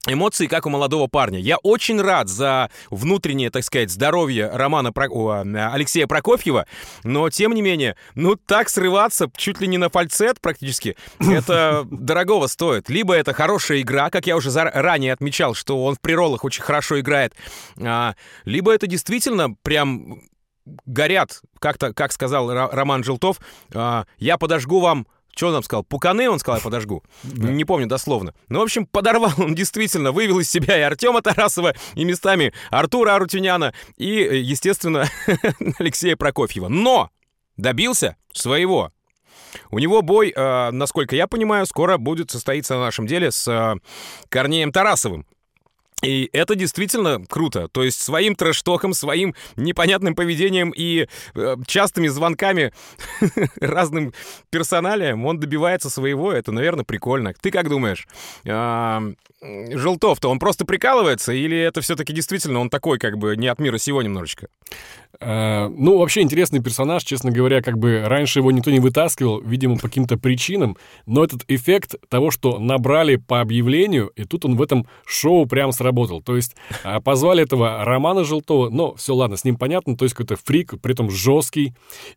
эмоции, 0.07 0.47
как 0.47 0.67
у 0.67 0.71
молодого 0.71 1.07
парня. 1.07 1.39
Я 1.39 1.59
очень 1.59 2.01
рад 2.01 2.29
за 2.29 2.71
внутреннее, 2.91 3.51
так 3.51 3.65
сказать, 3.65 3.91
здоровье 3.91 4.49
Романа 4.49 4.93
Про... 4.93 5.09
О, 5.09 5.43
Алексея 5.73 6.07
Прокофьева, 6.07 6.67
но, 7.05 7.29
тем 7.31 7.53
не 7.53 7.63
менее, 7.63 7.97
ну 8.15 8.37
так 8.37 8.69
срываться 8.69 9.31
чуть 9.37 9.61
ли 9.61 9.67
не 9.67 9.79
на 9.79 9.89
фальцет 9.91 10.41
практически, 10.41 10.97
это 11.19 11.87
дорогого 11.91 12.47
стоит. 12.47 12.89
Либо 12.89 13.15
это 13.15 13.33
хорошая 13.33 13.81
игра, 13.81 14.11
как 14.11 14.27
я 14.27 14.37
уже 14.37 14.51
ранее 14.51 15.13
отмечал, 15.13 15.55
что 15.55 15.85
он 15.85 15.95
в 15.95 16.01
приролах 16.01 16.45
очень 16.45 16.63
хорошо 16.63 17.01
играет, 17.01 17.35
а, 17.81 18.15
либо 18.45 18.73
это 18.73 18.87
действительно 18.87 19.55
прям 19.63 20.23
горят, 20.87 21.41
как-то, 21.59 21.93
как 21.93 22.13
сказал 22.13 22.53
Роман 22.53 23.05
Желтов, 23.05 23.41
а, 23.75 24.05
я 24.19 24.39
подожгу 24.39 24.81
вам 24.81 25.07
Что 25.39 25.47
он 25.47 25.55
там 25.55 25.63
сказал? 25.63 25.85
Пуканы, 25.85 26.29
он 26.29 26.41
сказал, 26.41 26.59
я 26.59 26.65
подожгу. 26.65 27.05
Не 27.23 27.65
помню 27.65 27.87
дословно. 27.87 28.35
Ну, 28.49 28.59
в 28.59 28.63
общем, 28.63 28.87
подорвал 28.87 29.31
он 29.39 29.55
действительно, 29.55 30.11
вывел 30.11 30.41
из 30.41 30.51
себя 30.51 30.77
и 30.77 30.81
Артема 30.81 31.23
Тарасова, 31.23 31.75
и 31.95 32.05
местами 32.05 32.53
Артура 32.71 33.15
Арутюняна, 33.15 33.73
и, 33.97 34.09
естественно, 34.09 35.09
Алексея 35.79 36.17
Прокофьева. 36.17 36.67
Но 36.67 37.11
добился 37.57 38.17
своего. 38.33 38.91
У 39.71 39.79
него 39.79 40.03
бой, 40.03 40.33
э, 40.35 40.71
насколько 40.73 41.15
я 41.15 41.29
понимаю, 41.29 41.67
скоро 41.67 41.99
будет 41.99 42.33
состоиться 42.33 42.75
на 42.75 42.81
нашем 42.81 43.07
деле 43.07 43.31
с 43.31 43.47
э, 43.47 43.77
Корнеем 44.31 44.73
Тарасовым. 44.73 45.25
И 46.03 46.31
это 46.33 46.55
действительно 46.55 47.25
круто. 47.29 47.69
То 47.69 47.83
есть 47.83 48.01
своим 48.01 48.35
трэш-током, 48.35 48.95
своим 48.95 49.35
непонятным 49.57 50.15
поведением 50.15 50.71
и 50.71 51.09
э, 51.35 51.57
частыми 51.67 52.09
звонками 52.09 52.73
разным 53.61 54.13
персоналиям 54.51 55.27
он 55.27 55.41
добивается 55.41 55.91
своего. 55.91 56.33
Это, 56.33 56.53
наверное, 56.53 56.85
прикольно. 56.85 57.35
Ты 57.41 57.51
как 57.51 57.69
думаешь? 57.69 58.07
А, 58.47 59.03
Желтов-то 59.41 60.29
он 60.29 60.41
просто 60.41 60.65
прикалывается 60.65 61.33
или 61.33 61.57
это 61.57 61.81
все-таки 61.81 62.13
действительно 62.13 62.59
он 62.59 62.71
такой 62.71 62.99
как 62.99 63.19
бы 63.19 63.37
не 63.37 63.47
от 63.47 63.61
мира 63.61 63.79
сего 63.79 64.03
немножечко? 64.03 64.49
А, 65.21 65.69
ну, 65.69 65.99
вообще 65.99 66.23
интересный 66.23 66.61
персонаж, 66.61 67.05
честно 67.05 67.31
говоря, 67.31 67.63
как 67.63 67.79
бы 67.79 68.03
раньше 68.05 68.41
его 68.41 68.51
никто 68.51 68.71
не 68.71 68.81
вытаскивал, 68.81 69.41
видимо, 69.41 69.77
по 69.77 69.89
каким-то 69.89 70.17
причинам, 70.17 70.77
но 71.07 71.25
этот 71.25 71.45
эффект 71.49 71.97
того, 72.09 72.31
что 72.31 72.59
набрали 72.59 73.17
по 73.17 73.41
объявлению, 73.41 74.09
и 74.17 74.25
тут 74.25 74.45
он 74.45 74.57
в 74.57 74.63
этом 74.63 74.87
шоу 75.07 75.47
прям 75.47 75.73
сработал. 75.89 76.23
То 76.23 76.37
есть 76.37 76.55
а, 76.85 77.01
позвали 77.01 77.43
этого 77.43 77.85
Романа 77.85 78.25
Желтого, 78.25 78.69
но 78.69 78.95
все, 78.95 79.15
ладно, 79.15 79.37
с 79.37 79.45
ним 79.45 79.57
понятно, 79.57 79.97
то 79.97 80.05
есть 80.05 80.15
какой-то 80.15 80.37
фрик, 80.43 80.81
при 80.81 80.93
этом 80.93 81.11
жесткий, 81.11 81.75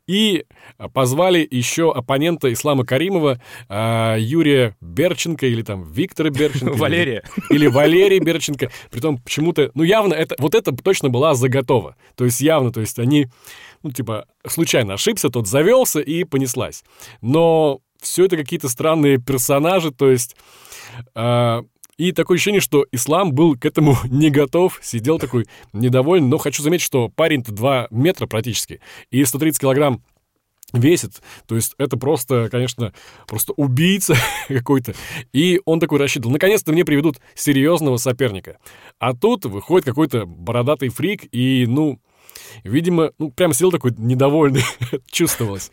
и 0.07 0.45
позвали 0.93 1.47
еще 1.49 1.91
оппонента 1.91 2.51
Ислама 2.51 2.85
Каримова, 2.85 3.41
а, 3.69 4.17
Юрия 4.17 4.75
Берченко 4.81 5.45
или 5.45 5.61
там 5.61 5.83
Виктора 5.83 6.29
Берченко. 6.29 6.73
Валерия. 6.77 7.23
Или 7.49 7.67
Валерия 7.67 8.19
Берченко. 8.19 8.71
Притом 8.89 9.17
почему-то, 9.17 9.71
ну 9.73 9.83
явно 9.83 10.13
это, 10.13 10.35
вот 10.39 10.55
это 10.55 10.71
точно 10.73 11.09
была 11.09 11.33
заготова. 11.33 11.95
То 12.15 12.25
есть 12.25 12.41
явно, 12.41 12.71
то 12.71 12.81
есть 12.81 12.99
они, 12.99 13.27
ну 13.83 13.91
типа, 13.91 14.25
случайно 14.45 14.95
ошибся, 14.95 15.29
тот 15.29 15.47
завелся 15.47 16.01
и 16.01 16.23
понеслась. 16.25 16.83
Но 17.21 17.79
все 18.01 18.25
это 18.25 18.35
какие-то 18.35 18.67
странные 18.67 19.17
персонажи, 19.17 19.91
то 19.91 20.09
есть... 20.09 20.35
Э, 21.15 21.61
и 21.98 22.12
такое 22.12 22.36
ощущение, 22.36 22.62
что 22.62 22.86
ислам 22.91 23.33
был 23.33 23.57
к 23.57 23.65
этому 23.65 23.98
не 24.05 24.29
готов, 24.29 24.79
сидел 24.81 25.19
такой 25.19 25.48
недоволен. 25.74 26.29
Но 26.29 26.38
хочу 26.38 26.63
заметить, 26.63 26.86
что 26.86 27.10
парень-то 27.10 27.51
2 27.51 27.88
метра 27.91 28.27
практически, 28.27 28.81
и 29.10 29.24
130 29.24 29.60
килограмм 29.60 30.03
весит. 30.74 31.21
То 31.48 31.55
есть 31.55 31.74
это 31.77 31.98
просто, 31.98 32.50
конечно, 32.50 32.93
просто 33.27 33.53
убийца 33.53 34.15
какой-то. 34.48 34.93
И 35.33 35.60
он 35.65 35.79
такой 35.79 36.00
рассчитывал. 36.00 36.31
Наконец-то 36.31 36.71
мне 36.71 36.86
приведут 36.86 37.19
серьезного 37.36 37.98
соперника. 37.98 38.57
А 39.00 39.13
тут 39.13 39.45
выходит 39.45 39.86
какой-то 39.86 40.25
бородатый 40.25 40.89
фрик, 40.89 41.27
и, 41.31 41.65
ну, 41.67 42.00
Видимо, 42.63 43.12
ну, 43.17 43.31
прям 43.31 43.53
сидел 43.53 43.71
такой 43.71 43.93
недовольный, 43.98 44.63
чувствовалось. 45.12 45.71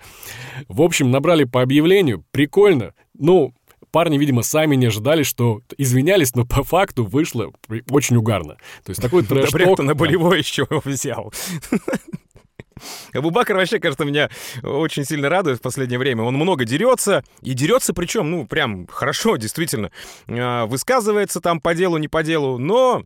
В 0.68 0.82
общем, 0.82 1.10
набрали 1.10 1.44
по 1.44 1.62
объявлению, 1.62 2.24
прикольно. 2.30 2.94
Ну, 3.14 3.54
парни, 3.90 4.18
видимо, 4.18 4.42
сами 4.42 4.76
не 4.76 4.86
ожидали, 4.86 5.22
что 5.22 5.60
извинялись, 5.76 6.34
но 6.34 6.44
по 6.44 6.62
факту 6.62 7.04
вышло 7.04 7.52
очень 7.90 8.16
угарно. 8.16 8.56
То 8.84 8.90
есть 8.90 9.00
такой 9.00 9.22
трэш 9.26 9.50
Да 9.50 9.82
на 9.82 9.94
болевой 9.94 10.38
еще 10.38 10.66
взял. 10.84 11.32
Абубакар 13.12 13.56
вообще, 13.56 13.80
кажется, 13.80 14.04
меня 14.04 14.30
очень 14.62 15.04
сильно 15.04 15.28
радует 15.28 15.58
в 15.58 15.62
последнее 15.62 15.98
время. 15.98 16.22
Он 16.22 16.34
много 16.34 16.64
дерется, 16.64 17.24
и 17.42 17.54
дерется 17.54 17.92
причем, 17.94 18.30
ну, 18.30 18.46
прям 18.46 18.86
хорошо, 18.86 19.36
действительно. 19.36 19.90
А, 20.28 20.66
высказывается 20.66 21.40
там 21.40 21.60
по 21.60 21.74
делу, 21.74 21.98
не 21.98 22.08
по 22.08 22.22
делу, 22.22 22.58
но 22.58 23.04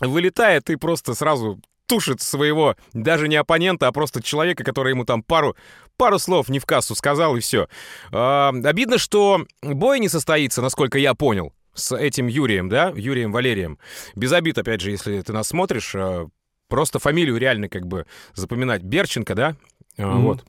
вылетает 0.00 0.70
и 0.70 0.76
просто 0.76 1.14
сразу 1.14 1.60
тушит 1.86 2.22
своего 2.22 2.76
даже 2.92 3.28
не 3.28 3.36
оппонента, 3.36 3.86
а 3.86 3.92
просто 3.92 4.22
человека, 4.22 4.64
который 4.64 4.90
ему 4.90 5.04
там 5.04 5.22
пару, 5.22 5.54
пару 5.96 6.18
слов 6.18 6.48
не 6.48 6.58
в 6.58 6.66
кассу 6.66 6.94
сказал, 6.94 7.36
и 7.36 7.40
все. 7.40 7.68
А, 8.12 8.50
обидно, 8.64 8.98
что 8.98 9.46
бой 9.62 10.00
не 10.00 10.08
состоится, 10.08 10.62
насколько 10.62 10.98
я 10.98 11.14
понял, 11.14 11.52
с 11.74 11.96
этим 11.96 12.26
Юрием, 12.26 12.68
да, 12.68 12.92
Юрием 12.94 13.32
Валерием. 13.32 13.78
Без 14.14 14.32
обид, 14.32 14.58
опять 14.58 14.80
же, 14.80 14.90
если 14.90 15.20
ты 15.20 15.32
нас 15.32 15.48
смотришь, 15.48 15.94
а, 15.94 16.28
просто 16.68 16.98
фамилию 16.98 17.36
реально 17.36 17.68
как 17.68 17.86
бы 17.86 18.06
запоминать. 18.34 18.82
Берченко, 18.82 19.34
да? 19.34 19.56
Mm-hmm. 19.96 20.20
Вот. 20.22 20.44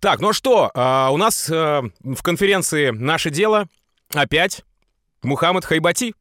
Так, 0.00 0.20
ну 0.20 0.32
что, 0.32 0.70
а, 0.74 1.10
у 1.12 1.16
нас 1.16 1.48
а, 1.50 1.82
в 2.00 2.22
конференции 2.22 2.90
«Наше 2.90 3.30
дело» 3.30 3.68
опять 4.12 4.64
Мухаммад 5.22 5.64
Хайбати. 5.64 6.14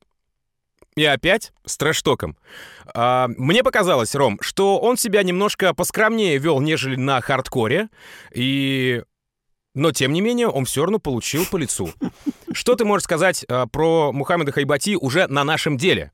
И 1.02 1.06
опять 1.06 1.52
с 1.66 1.78
трэштоком. 1.78 2.38
А, 2.94 3.28
мне 3.36 3.64
показалось, 3.64 4.14
Ром, 4.14 4.38
что 4.40 4.78
он 4.78 4.98
себя 4.98 5.24
немножко 5.24 5.74
поскромнее 5.74 6.38
вел, 6.38 6.62
нежели 6.62 6.96
на 6.96 7.20
хардкоре. 7.22 7.90
И... 8.36 9.02
Но, 9.74 9.92
тем 9.94 10.14
не 10.14 10.22
менее, 10.22 10.48
он 10.48 10.66
все 10.66 10.84
равно 10.84 11.00
получил 11.00 11.48
по 11.48 11.58
лицу. 11.58 11.92
Что 12.52 12.76
ты 12.76 12.86
можешь 12.86 13.06
сказать 13.06 13.44
а, 13.50 13.66
про 13.66 14.12
Мухаммеда 14.12 14.52
Хайбати 14.52 14.96
уже 14.96 15.26
на 15.26 15.44
нашем 15.44 15.76
деле? 15.76 16.12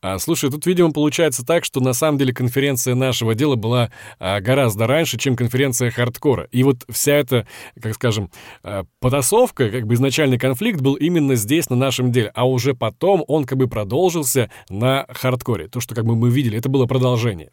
А, 0.00 0.18
слушай, 0.18 0.50
тут, 0.50 0.64
видимо, 0.66 0.92
получается 0.92 1.44
так, 1.44 1.64
что 1.64 1.80
на 1.80 1.92
самом 1.92 2.18
деле 2.18 2.32
конференция 2.32 2.94
нашего 2.94 3.34
дела 3.34 3.56
была 3.56 3.90
а, 4.20 4.40
гораздо 4.40 4.86
раньше, 4.86 5.18
чем 5.18 5.34
конференция 5.34 5.90
хардкора. 5.90 6.48
И 6.52 6.62
вот 6.62 6.84
вся 6.88 7.14
эта, 7.14 7.46
как 7.80 7.94
скажем, 7.94 8.30
а, 8.62 8.84
потасовка, 9.00 9.70
как 9.70 9.86
бы 9.86 9.94
изначальный 9.94 10.38
конфликт 10.38 10.80
был 10.80 10.94
именно 10.94 11.34
здесь, 11.34 11.68
на 11.68 11.76
нашем 11.76 12.12
деле. 12.12 12.30
А 12.34 12.48
уже 12.48 12.74
потом 12.74 13.24
он 13.26 13.44
как 13.44 13.58
бы 13.58 13.66
продолжился 13.66 14.50
на 14.68 15.06
хардкоре. 15.08 15.68
То, 15.68 15.80
что 15.80 15.94
как 15.94 16.04
бы 16.04 16.14
мы 16.14 16.30
видели, 16.30 16.56
это 16.56 16.68
было 16.68 16.86
продолжение. 16.86 17.50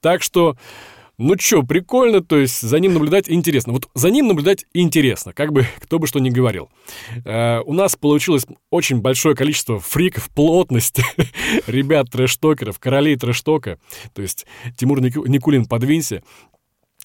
Так 0.00 0.22
что... 0.22 0.56
Ну 1.24 1.36
чё, 1.36 1.62
прикольно, 1.62 2.20
то 2.20 2.36
есть 2.36 2.60
за 2.60 2.80
ним 2.80 2.94
наблюдать 2.94 3.30
интересно. 3.30 3.72
Вот 3.72 3.88
за 3.94 4.10
ним 4.10 4.26
наблюдать 4.26 4.66
интересно, 4.74 5.32
как 5.32 5.52
бы 5.52 5.64
кто 5.78 6.00
бы 6.00 6.08
что 6.08 6.18
ни 6.18 6.30
говорил. 6.30 6.68
Э, 7.24 7.60
у 7.60 7.72
нас 7.74 7.94
получилось 7.94 8.44
очень 8.70 9.00
большое 9.00 9.36
количество 9.36 9.78
фриков, 9.78 10.28
плотность, 10.30 11.00
ребят 11.68 12.10
трэштокеров, 12.10 12.80
королей 12.80 13.14
трэштока. 13.14 13.78
То 14.14 14.22
есть 14.22 14.46
Тимур 14.76 15.00
Никулин, 15.00 15.66
подвинься. 15.66 16.24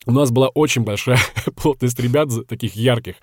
У 0.07 0.12
нас 0.12 0.31
была 0.31 0.47
очень 0.47 0.81
большая 0.81 1.19
плотность 1.55 2.00
ребят, 2.00 2.29
таких 2.47 2.75
ярких. 2.75 3.17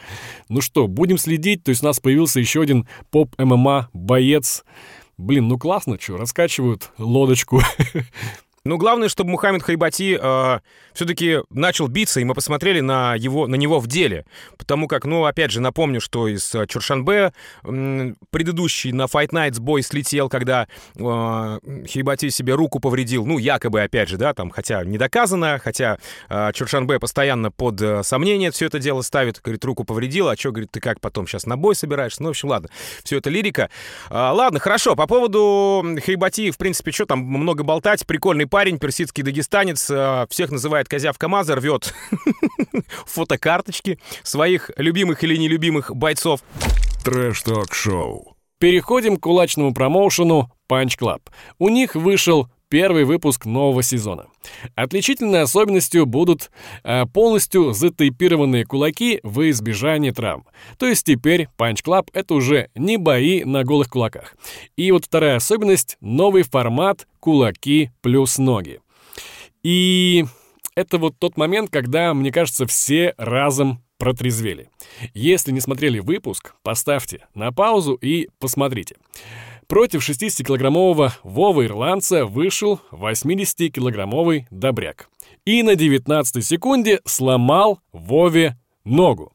Ну 0.49 0.61
что, 0.61 0.87
будем 0.87 1.19
следить. 1.19 1.65
То 1.65 1.71
есть 1.71 1.83
у 1.83 1.87
нас 1.87 1.99
появился 1.99 2.39
еще 2.39 2.63
один 2.63 2.87
поп-ММА 3.11 3.89
боец. 3.93 4.63
Блин, 5.17 5.49
ну 5.49 5.59
классно, 5.59 5.99
что, 6.01 6.17
раскачивают 6.17 6.93
лодочку. 6.99 7.61
Ну, 8.67 8.79
главное, 8.79 9.11
чтобы 9.11 9.29
Мухаммед 9.33 9.63
Хайбати 9.63 10.19
э, 10.19 10.59
все-таки 10.95 11.41
начал 11.51 11.87
биться, 11.87 12.21
и 12.21 12.25
мы 12.25 12.33
посмотрели 12.33 12.81
на, 12.81 13.15
его, 13.15 13.47
на 13.47 13.57
него 13.57 13.79
в 13.79 13.87
деле. 13.87 14.25
Потому 14.57 14.89
как, 14.89 15.05
ну, 15.05 15.27
опять 15.27 15.51
же, 15.51 15.61
напомню, 15.61 16.01
что 16.01 16.29
из 16.29 16.55
э, 16.55 16.67
Чуршанбе 16.67 17.35
э, 17.63 18.13
предыдущий 18.31 18.93
на 18.93 19.03
Fight 19.03 19.33
Nights 19.33 19.61
бой 19.61 19.83
слетел, 19.83 20.31
когда 20.31 20.67
э, 20.97 20.99
Хайбати 21.93 22.31
себе 22.31 22.55
руку 22.55 22.81
повредил. 22.81 23.27
Ну, 23.27 23.37
якобы, 23.37 23.83
опять 23.83 24.09
же, 24.09 24.17
да, 24.17 24.33
там, 24.33 24.49
хотя 24.49 24.83
не 24.83 24.97
доказано, 24.97 25.61
хотя 25.63 25.99
э, 26.31 26.53
Чуршанбе 26.55 26.99
постоянно 26.99 27.51
под 27.51 27.83
э, 27.83 28.03
сомнение 28.03 28.51
все 28.51 28.65
это 28.65 28.79
дело 28.79 29.03
ставит. 29.03 29.43
Говорит, 29.43 29.63
руку 29.67 29.85
повредил, 29.85 30.31
а 30.31 30.37
что, 30.37 30.53
говорит, 30.53 30.71
ты 30.71 30.81
как 30.81 31.03
потом 31.03 31.27
сейчас 31.27 31.45
на 31.45 31.59
бой 31.59 31.75
собираешься? 31.75 32.23
Ну, 32.23 32.29
в 32.29 32.31
общем, 32.31 32.49
ладно, 32.49 32.71
все 33.03 33.19
это 33.19 33.29
лирика. 33.29 33.69
Э, 34.09 34.31
ладно, 34.33 34.59
хорошо, 34.59 34.97
по 34.97 35.07
поводу 35.07 35.85
Хайбати, 36.03 36.51
в 36.51 36.57
принципе, 36.57 36.93
что 36.93 37.05
там 37.05 37.19
много 37.19 37.63
болтать, 37.63 38.07
прикольный 38.07 38.47
парень, 38.55 38.79
персидский 38.79 39.25
дагестанец, 39.25 39.91
э, 39.91 40.29
всех 40.31 40.53
называет 40.53 40.89
козявка 40.89 41.27
Маза, 41.27 41.57
рвет 41.57 41.93
фотокарточки 43.05 43.99
своих 44.23 44.71
любимых 44.77 45.25
или 45.25 45.37
нелюбимых 45.37 45.93
бойцов. 45.93 46.39
Трэш-ток-шоу. 47.03 48.37
Переходим 48.61 49.17
к 49.17 49.25
кулачному 49.25 49.75
промоушену 49.75 50.53
Punch 50.71 50.97
Club. 50.97 51.23
У 51.59 51.69
них 51.69 51.97
вышел 51.97 52.49
первый 52.75 53.05
выпуск 53.05 53.45
нового 53.45 53.85
сезона. 53.85 54.27
Отличительной 54.75 55.43
особенностью 55.43 56.07
будут 56.07 56.51
э, 56.83 57.07
полностью 57.07 57.73
затейпированные 57.73 58.65
кулаки 58.65 59.21
в 59.23 59.49
избежание 59.49 60.13
травм. 60.13 60.45
То 60.77 60.87
есть 60.89 61.07
теперь 61.07 61.47
Punch 61.57 61.85
Club— 61.85 62.09
это 62.13 62.35
уже 62.35 62.71
не 62.75 62.97
бои 62.97 63.45
на 63.45 63.63
голых 63.63 63.91
кулаках. 63.91 64.35
И 64.75 64.91
вот 64.91 65.05
вторая 65.05 65.37
особенность— 65.37 65.99
новый 66.01 66.43
формат 66.43 67.07
кулаки 67.21 67.93
плюс 68.01 68.39
ноги. 68.39 68.81
И 69.63 70.25
это 70.75 70.99
вот 70.99 71.15
тот 71.17 71.37
момент, 71.37 71.71
когда, 71.71 72.13
мне 72.13 72.33
кажется, 72.33 72.67
все 72.67 73.15
разом 73.17 73.85
протрезвели. 73.99 74.69
Если 75.15 75.53
не 75.53 75.61
смотрели 75.61 76.01
выпуск, 76.01 76.57
поставьте 76.65 77.29
на 77.35 77.53
паузу 77.53 77.95
и 77.95 78.31
посмотрите. 78.41 78.97
Против 79.67 80.09
60-килограммового 80.09 81.13
Вова 81.23 81.65
Ирландца 81.65 82.27
вышел 82.27 82.81
80-килограммовый 82.91 84.47
Добряк. 84.51 85.09
И 85.45 85.63
на 85.63 85.75
19 85.75 86.45
секунде 86.45 87.01
сломал 87.05 87.81
Вове 87.93 88.59
ногу. 88.85 89.33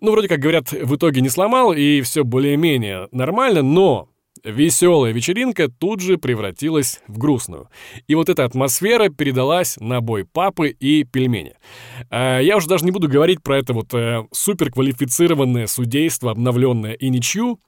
Ну, 0.00 0.12
вроде 0.12 0.28
как 0.28 0.40
говорят, 0.40 0.72
в 0.72 0.96
итоге 0.96 1.20
не 1.20 1.28
сломал, 1.28 1.72
и 1.72 2.00
все 2.00 2.24
более-менее 2.24 3.08
нормально, 3.12 3.62
но 3.62 4.08
Веселая 4.44 5.12
вечеринка 5.12 5.68
тут 5.68 6.00
же 6.00 6.16
превратилась 6.16 7.00
в 7.08 7.18
грустную. 7.18 7.68
И 8.06 8.14
вот 8.14 8.28
эта 8.28 8.44
атмосфера 8.44 9.10
передалась 9.10 9.76
на 9.78 10.00
бой 10.00 10.24
папы 10.24 10.70
и 10.70 11.04
пельмени. 11.04 11.54
А, 12.08 12.40
я 12.40 12.56
уже 12.56 12.66
даже 12.66 12.84
не 12.84 12.90
буду 12.90 13.08
говорить 13.08 13.42
про 13.42 13.58
это 13.58 13.74
вот 13.74 13.92
э, 13.92 14.24
суперквалифицированное 14.32 15.66
судейство, 15.66 16.30
обновленное 16.30 16.94
и 16.94 17.10
ничью. 17.10 17.60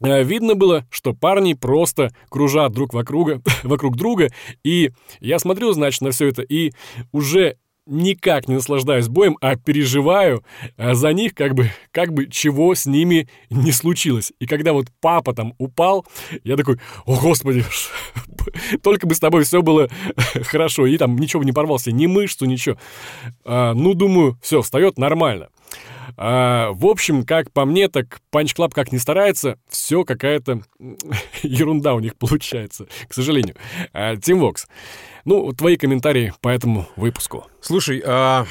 А, 0.00 0.22
видно 0.22 0.54
было, 0.54 0.86
что 0.90 1.14
парни 1.14 1.54
просто 1.54 2.10
кружат 2.28 2.72
друг 2.72 2.94
вокруг, 2.94 3.30
вокруг 3.62 3.96
друга, 3.96 4.30
и 4.64 4.92
я 5.20 5.38
смотрю, 5.38 5.72
значит, 5.72 6.00
на 6.00 6.10
все 6.10 6.28
это, 6.28 6.42
и 6.42 6.72
уже 7.12 7.56
никак 7.88 8.48
не 8.48 8.54
наслаждаюсь 8.54 9.08
боем, 9.08 9.36
а 9.40 9.56
переживаю 9.56 10.44
а 10.76 10.94
за 10.94 11.12
них, 11.12 11.34
как 11.34 11.54
бы, 11.54 11.70
как 11.90 12.12
бы 12.12 12.26
чего 12.26 12.74
с 12.74 12.86
ними 12.86 13.28
не 13.50 13.72
случилось. 13.72 14.32
И 14.38 14.46
когда 14.46 14.72
вот 14.72 14.88
папа 15.00 15.32
там 15.34 15.54
упал, 15.58 16.06
я 16.44 16.56
такой, 16.56 16.78
о 17.06 17.16
господи, 17.16 17.64
только 18.82 19.06
бы 19.06 19.14
с 19.14 19.20
тобой 19.20 19.44
все 19.44 19.62
было 19.62 19.88
хорошо, 20.42 20.86
и 20.86 20.96
там 20.98 21.16
ничего 21.16 21.42
не 21.42 21.52
порвался, 21.52 21.90
ни 21.90 22.06
мышцу, 22.06 22.44
ничего. 22.44 22.76
А, 23.44 23.72
ну, 23.72 23.94
думаю, 23.94 24.38
все, 24.42 24.62
встает 24.62 24.98
нормально. 24.98 25.48
А, 26.20 26.72
в 26.72 26.84
общем, 26.86 27.24
как 27.24 27.52
по 27.52 27.64
мне, 27.64 27.88
так 27.88 28.20
Punch 28.32 28.56
Club 28.56 28.72
как 28.74 28.90
не 28.90 28.98
старается, 28.98 29.58
все 29.68 30.04
какая-то 30.04 30.62
ерунда 31.42 31.94
у 31.94 32.00
них 32.00 32.16
получается, 32.16 32.88
к 33.06 33.14
сожалению. 33.14 33.54
А, 33.92 34.16
Тим 34.16 34.40
Вокс, 34.40 34.66
ну, 35.24 35.52
твои 35.52 35.76
комментарии 35.76 36.34
по 36.40 36.48
этому 36.48 36.88
выпуску. 36.96 37.46
Слушай, 37.60 38.02
а... 38.04 38.46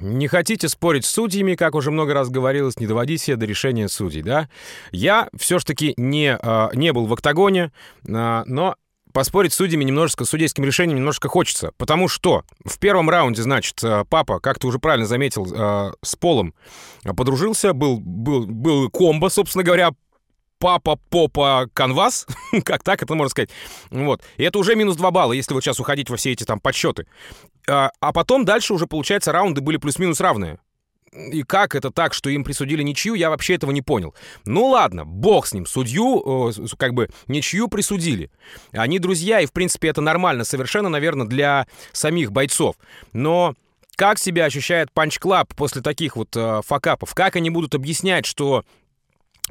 Не 0.00 0.28
хотите 0.28 0.66
спорить 0.70 1.04
с 1.04 1.10
судьями, 1.10 1.56
как 1.56 1.74
уже 1.74 1.90
много 1.90 2.14
раз 2.14 2.30
говорилось, 2.30 2.78
не 2.78 2.86
доводите 2.86 3.36
до 3.36 3.44
решения 3.44 3.86
судей, 3.86 4.22
да? 4.22 4.48
Я 4.92 5.28
все 5.38 5.58
ж 5.58 5.64
таки 5.64 5.92
не, 5.98 6.34
а, 6.34 6.70
не 6.72 6.94
был 6.94 7.04
в 7.04 7.12
октагоне, 7.12 7.70
а, 8.08 8.44
но 8.46 8.76
поспорить 9.12 9.52
с 9.52 9.56
судьями 9.56 9.84
немножко, 9.84 10.24
с 10.24 10.30
судейским 10.30 10.64
решением 10.64 10.98
немножко 10.98 11.28
хочется. 11.28 11.72
Потому 11.76 12.08
что 12.08 12.44
в 12.64 12.78
первом 12.78 13.10
раунде, 13.10 13.42
значит, 13.42 13.82
э, 13.82 14.04
папа, 14.08 14.40
как 14.40 14.58
ты 14.58 14.66
уже 14.66 14.78
правильно 14.78 15.06
заметил, 15.06 15.46
э, 15.52 15.92
с 16.02 16.16
Полом 16.16 16.54
подружился, 17.04 17.72
был, 17.72 17.98
был, 17.98 18.46
был 18.46 18.90
комбо, 18.90 19.28
собственно 19.28 19.64
говоря, 19.64 19.90
папа, 20.60 20.96
попа, 21.08 21.68
канвас, 21.72 22.26
как 22.64 22.82
так 22.82 23.02
это 23.02 23.14
можно 23.14 23.30
сказать. 23.30 23.50
Вот. 23.90 24.22
И 24.36 24.44
это 24.44 24.58
уже 24.58 24.76
минус 24.76 24.96
2 24.96 25.10
балла, 25.10 25.32
если 25.32 25.54
вот 25.54 25.64
сейчас 25.64 25.80
уходить 25.80 26.10
во 26.10 26.16
все 26.16 26.32
эти 26.32 26.44
там 26.44 26.60
подсчеты. 26.60 27.06
А, 27.68 27.90
а 28.00 28.12
потом 28.12 28.44
дальше 28.44 28.74
уже, 28.74 28.86
получается, 28.86 29.32
раунды 29.32 29.60
были 29.60 29.78
плюс-минус 29.78 30.20
равные. 30.20 30.60
И 31.12 31.42
как 31.42 31.74
это 31.74 31.90
так, 31.90 32.14
что 32.14 32.30
им 32.30 32.44
присудили 32.44 32.82
ничью, 32.82 33.14
я 33.14 33.30
вообще 33.30 33.54
этого 33.54 33.72
не 33.72 33.82
понял. 33.82 34.14
Ну 34.44 34.66
ладно, 34.66 35.04
бог 35.04 35.46
с 35.46 35.52
ним, 35.52 35.66
судью, 35.66 36.52
как 36.78 36.94
бы 36.94 37.08
ничью 37.26 37.66
присудили. 37.66 38.30
Они 38.70 39.00
друзья, 39.00 39.40
и 39.40 39.46
в 39.46 39.52
принципе 39.52 39.88
это 39.88 40.00
нормально 40.00 40.44
совершенно, 40.44 40.88
наверное, 40.88 41.26
для 41.26 41.66
самих 41.92 42.30
бойцов. 42.30 42.76
Но 43.12 43.54
как 43.96 44.18
себя 44.18 44.44
ощущает 44.44 44.92
Punch 44.92 45.18
Club 45.18 45.52
после 45.54 45.82
таких 45.82 46.16
вот 46.16 46.34
э, 46.34 46.60
факапов? 46.64 47.12
Как 47.12 47.36
они 47.36 47.50
будут 47.50 47.74
объяснять, 47.74 48.24
что 48.24 48.64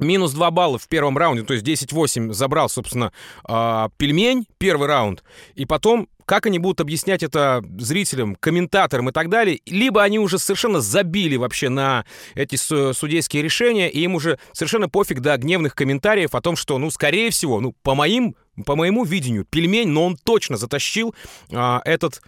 Минус 0.00 0.32
2 0.32 0.50
балла 0.50 0.78
в 0.78 0.88
первом 0.88 1.16
раунде, 1.16 1.44
то 1.44 1.54
есть 1.54 1.66
10-8 1.66 2.32
забрал, 2.32 2.68
собственно, 2.68 3.12
э, 3.48 3.88
пельмень, 3.96 4.46
первый 4.58 4.88
раунд. 4.88 5.22
И 5.54 5.66
потом 5.66 6.08
как 6.30 6.46
они 6.46 6.60
будут 6.60 6.80
объяснять 6.80 7.24
это 7.24 7.60
зрителям, 7.80 8.36
комментаторам 8.36 9.08
и 9.08 9.12
так 9.12 9.28
далее? 9.30 9.58
Либо 9.66 10.00
они 10.04 10.20
уже 10.20 10.38
совершенно 10.38 10.80
забили 10.80 11.34
вообще 11.34 11.70
на 11.70 12.04
эти 12.36 12.54
судейские 12.54 13.42
решения, 13.42 13.90
и 13.90 14.02
им 14.02 14.14
уже 14.14 14.38
совершенно 14.52 14.88
пофиг 14.88 15.18
до 15.18 15.36
гневных 15.36 15.74
комментариев 15.74 16.36
о 16.36 16.40
том, 16.40 16.54
что, 16.54 16.78
ну, 16.78 16.88
скорее 16.92 17.30
всего, 17.30 17.58
ну, 17.58 17.74
по 17.82 17.96
моим, 17.96 18.36
по 18.64 18.76
моему 18.76 19.02
видению, 19.02 19.44
пельмень, 19.44 19.88
но 19.88 20.06
он 20.06 20.16
точно 20.16 20.56
затащил 20.56 21.16
а, 21.52 21.82
этот 21.84 22.22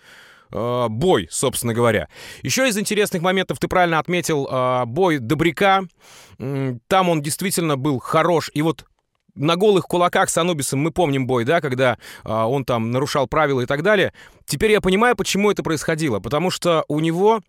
а, 0.52 0.88
бой, 0.88 1.28
собственно 1.30 1.75
говоря. 1.75 2.09
Еще 2.42 2.68
из 2.68 2.78
интересных 2.78 3.23
моментов 3.23 3.59
ты 3.59 3.68
правильно 3.68 3.99
отметил 3.99 4.49
а, 4.50 4.85
бой 4.87 5.18
Добряка. 5.18 5.82
Там 6.38 7.09
он 7.09 7.23
действительно 7.23 7.76
был 7.76 7.99
хорош. 7.99 8.50
И 8.54 8.62
вот 8.62 8.85
на 9.35 9.56
голых 9.56 9.87
кулаках 9.87 10.28
с 10.28 10.37
Анубисом 10.37 10.80
мы 10.80 10.90
помним 10.90 11.26
бой, 11.26 11.44
да, 11.44 11.61
когда 11.61 11.99
а, 12.25 12.47
он 12.47 12.64
там 12.64 12.90
нарушал 12.90 13.26
правила 13.26 13.61
и 13.61 13.66
так 13.66 13.82
далее. 13.82 14.12
Теперь 14.44 14.73
я 14.73 14.80
понимаю, 14.80 15.16
почему 15.16 15.50
это 15.50 15.62
происходило. 15.62 16.21
Потому 16.21 16.50
что 16.50 16.85
у 16.88 17.00
него 17.00 17.40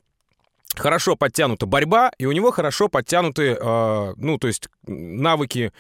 хорошо 0.76 1.16
подтянута 1.16 1.66
борьба, 1.66 2.12
и 2.18 2.26
у 2.26 2.32
него 2.32 2.52
хорошо 2.52 2.88
подтянуты, 2.88 3.58
э, 3.60 4.14
ну, 4.18 4.38
то 4.38 4.48
есть 4.48 4.70
навыки 4.88 5.72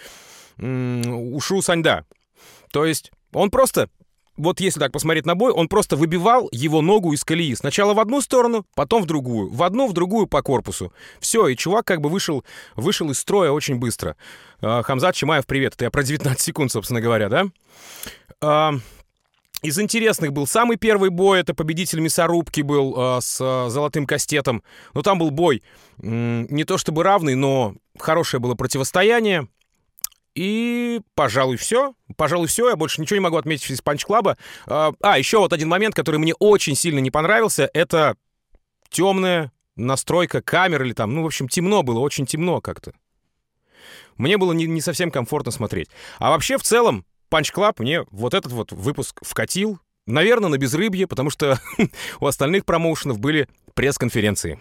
э, 0.57 1.09
ушу 1.09 1.61
Саньда. 1.61 2.05
То 2.71 2.85
есть 2.85 3.11
он 3.31 3.49
просто 3.49 3.89
вот 4.35 4.59
если 4.59 4.79
так 4.79 4.91
посмотреть 4.91 5.25
на 5.25 5.35
бой, 5.35 5.51
он 5.51 5.67
просто 5.67 5.95
выбивал 5.95 6.49
его 6.51 6.81
ногу 6.81 7.13
из 7.13 7.23
колеи. 7.23 7.53
Сначала 7.55 7.93
в 7.93 7.99
одну 7.99 8.19
сторону, 8.21 8.65
потом 8.75 9.03
в 9.03 9.05
другую. 9.05 9.49
В 9.49 9.61
одну, 9.63 9.87
в 9.87 9.93
другую 9.93 10.27
по 10.27 10.41
корпусу. 10.41 10.91
Все, 11.19 11.47
и 11.47 11.55
чувак 11.55 11.85
как 11.85 12.01
бы 12.01 12.09
вышел, 12.09 12.43
вышел 12.75 13.09
из 13.11 13.19
строя 13.19 13.51
очень 13.51 13.75
быстро. 13.75 14.15
А, 14.61 14.81
Хамзат 14.81 15.15
Чимаев, 15.15 15.45
привет. 15.45 15.75
Это 15.75 15.85
я 15.85 15.91
про 15.91 16.03
19 16.03 16.39
секунд, 16.39 16.71
собственно 16.71 16.99
говоря, 16.99 17.29
да? 17.29 17.45
А, 18.41 18.73
из 19.61 19.79
интересных 19.79 20.33
был 20.33 20.47
самый 20.47 20.77
первый 20.77 21.09
бой, 21.09 21.39
это 21.39 21.53
победитель 21.53 22.01
мясорубки 22.01 22.61
был 22.61 22.95
э, 22.97 23.21
с 23.21 23.69
золотым 23.69 24.05
кастетом. 24.05 24.61
Но 24.93 25.03
там 25.03 25.19
был 25.19 25.31
бой 25.31 25.63
не 25.99 26.63
то 26.65 26.77
чтобы 26.77 27.03
равный, 27.03 27.35
но 27.35 27.75
хорошее 27.97 28.41
было 28.41 28.55
противостояние. 28.55 29.47
И, 30.35 31.01
пожалуй, 31.15 31.57
все. 31.57 31.93
Пожалуй, 32.17 32.47
все. 32.47 32.69
Я 32.69 32.75
больше 32.75 33.01
ничего 33.01 33.17
не 33.17 33.23
могу 33.23 33.37
отметить 33.37 33.69
из 33.69 33.81
панч-клаба. 33.81 34.37
А, 34.65 34.93
а, 35.01 35.17
еще 35.17 35.39
вот 35.39 35.53
один 35.53 35.69
момент, 35.69 35.95
который 35.95 36.19
мне 36.19 36.33
очень 36.35 36.75
сильно 36.75 36.99
не 36.99 37.11
понравился, 37.11 37.69
это 37.73 38.15
темная 38.89 39.51
настройка 39.75 40.41
камер 40.41 40.83
или 40.83 40.93
там, 40.93 41.13
ну, 41.13 41.23
в 41.23 41.25
общем, 41.25 41.47
темно 41.47 41.83
было, 41.83 41.99
очень 41.99 42.25
темно 42.25 42.61
как-то. 42.61 42.93
Мне 44.17 44.37
было 44.37 44.53
не, 44.53 44.65
не 44.65 44.81
совсем 44.81 45.11
комфортно 45.11 45.51
смотреть. 45.51 45.89
А 46.19 46.29
вообще, 46.29 46.57
в 46.57 46.63
целом, 46.63 47.05
Punch 47.29 47.51
Club 47.51 47.79
мне 47.79 48.03
вот 48.11 48.33
этот 48.33 48.51
вот 48.51 48.71
выпуск 48.71 49.19
вкатил. 49.23 49.79
Наверное, 50.05 50.49
на 50.49 50.57
безрыбье, 50.57 51.07
потому 51.07 51.29
что 51.29 51.59
у 52.19 52.27
остальных 52.27 52.65
промоушенов 52.65 53.19
были 53.19 53.47
пресс-конференции. 53.73 54.59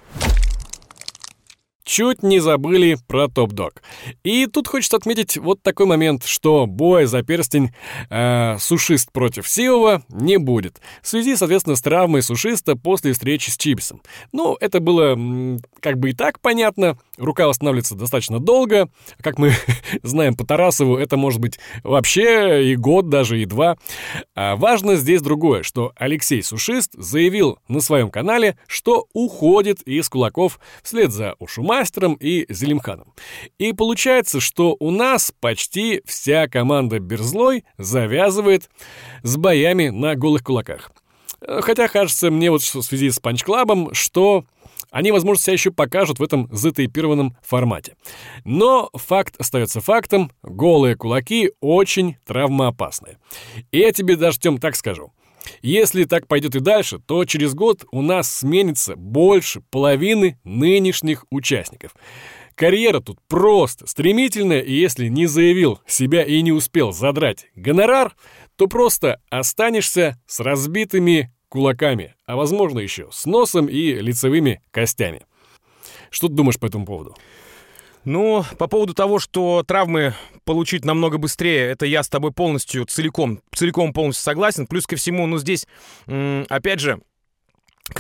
Чуть 1.93 2.23
не 2.23 2.41
забыли 2.41 2.97
про 3.07 3.29
Top 3.29 3.52
Dog. 3.52 3.83
И 4.25 4.47
тут 4.47 4.67
хочется 4.67 4.97
отметить 4.97 5.37
вот 5.37 5.63
такой 5.63 5.85
момент, 5.85 6.25
что 6.25 6.65
боя 6.65 7.07
за 7.07 7.23
перстень 7.23 7.75
э, 8.09 8.57
сушист 8.59 9.13
против 9.13 9.47
Силова 9.47 10.03
не 10.09 10.39
будет. 10.39 10.81
В 11.03 11.09
связи, 11.09 11.37
соответственно, 11.37 11.77
с 11.77 11.83
травмой 11.83 12.23
сушиста 12.23 12.77
после 12.77 13.13
встречи 13.13 13.51
с 13.51 13.59
Чипсом. 13.59 14.01
Ну, 14.33 14.57
это 14.59 14.81
было 14.81 15.59
как 15.81 15.99
бы 15.99 16.09
и 16.09 16.13
так 16.15 16.41
понятно. 16.41 16.97
Рука 17.19 17.47
восстанавливается 17.47 17.95
достаточно 17.95 18.41
долго. 18.41 18.89
Как 19.21 19.39
мы 19.39 19.53
знаем 20.03 20.35
по 20.35 20.47
Тарасову, 20.47 20.97
это 20.97 21.19
может 21.19 21.43
быть 21.43 21.59
вообще 21.85 22.73
и 22.73 22.75
год, 22.75 23.11
даже 23.11 23.43
и 23.43 23.45
два. 23.45 23.77
А 24.35 24.57
важно 24.57 24.97
здесь 24.97 25.21
другое, 25.21 25.63
что 25.63 25.93
Алексей 25.97 26.43
Сушист 26.43 26.95
заявил 26.95 27.59
на 27.69 27.83
своем 27.83 28.11
канале, 28.11 28.57
что 28.67 29.09
уходит 29.13 29.83
из 29.83 30.09
кулаков 30.09 30.59
вслед 30.83 31.13
за 31.13 31.35
Ушума 31.39 31.82
мастером 31.83 32.15
и 32.15 32.47
Зелимханом. 32.49 33.13
И 33.59 33.73
получается, 33.73 34.39
что 34.39 34.77
у 34.79 34.93
нас 34.93 35.33
почти 35.41 36.01
вся 36.05 36.47
команда 36.47 37.01
Берзлой 37.01 37.65
завязывает 37.77 38.71
с 39.25 39.37
боями 39.37 39.89
на 39.89 40.15
голых 40.15 40.45
кулаках. 40.45 40.93
Хотя 41.45 41.89
кажется 41.89 42.31
мне 42.31 42.53
вот 42.53 42.63
в 42.63 42.83
связи 42.83 43.11
с 43.11 43.19
панч-клабом, 43.19 43.95
что 43.95 44.45
они, 44.93 45.11
возможно, 45.11 45.43
себя 45.43 45.55
еще 45.55 45.73
покажут 45.73 46.21
в 46.21 46.23
этом 46.23 46.49
затейпированном 46.53 47.37
формате. 47.43 47.97
Но 48.45 48.89
факт 48.95 49.35
остается 49.41 49.81
фактом, 49.81 50.31
голые 50.45 50.95
кулаки 50.95 51.51
очень 51.61 52.17
травмоопасны. 52.25 53.17
И 53.73 53.79
я 53.79 53.91
тебе 53.91 54.15
даже, 54.15 54.39
Тем, 54.39 54.59
так 54.59 54.77
скажу. 54.77 55.13
Если 55.61 56.05
так 56.05 56.27
пойдет 56.27 56.55
и 56.55 56.61
дальше, 56.61 56.99
то 56.99 57.25
через 57.25 57.55
год 57.55 57.85
у 57.91 58.03
нас 58.03 58.33
сменится 58.33 58.97
больше 58.97 59.61
половины 59.71 60.39
нынешних 60.45 61.25
участников. 61.31 61.95
Карьера 62.55 63.01
тут 63.01 63.19
просто 63.29 63.87
стремительная, 63.87 64.61
и 64.61 64.73
если 64.73 65.09
не 65.09 65.27
заявил 65.27 65.81
себя 65.87 66.23
и 66.23 66.41
не 66.43 66.53
успел 66.53 66.93
задрать 66.93 67.47
гонорар, 67.57 68.15
то 68.57 68.67
просто 68.67 69.21
останешься 69.31 70.21
с 70.27 70.41
разбитыми 70.41 71.33
кулаками, 71.49 72.15
а 72.27 72.37
возможно 72.37 72.79
еще 72.79 73.09
с 73.11 73.27
носом 73.27 73.67
и 73.67 73.95
лицевыми 73.95 74.63
костями. 74.71 75.23
Что 76.11 76.29
ты 76.29 76.35
думаешь 76.35 76.59
по 76.59 76.67
этому 76.67 76.85
поводу? 76.85 77.17
Ну, 78.05 78.45
по 78.59 78.67
поводу 78.67 78.95
того, 78.95 79.19
что 79.19 79.63
травмы 79.67 80.15
получить 80.45 80.85
намного 80.85 81.19
быстрее, 81.19 81.71
это 81.71 81.87
я 81.87 82.03
с 82.03 82.09
тобой 82.09 82.33
полностью, 82.33 82.85
целиком, 82.85 83.41
целиком 83.55 83.93
полностью 83.93 84.25
согласен. 84.25 84.67
Плюс 84.67 84.87
ко 84.87 84.97
всему, 84.97 85.27
ну, 85.27 85.39
здесь, 85.39 85.67
опять 86.49 86.81
же, 86.81 87.01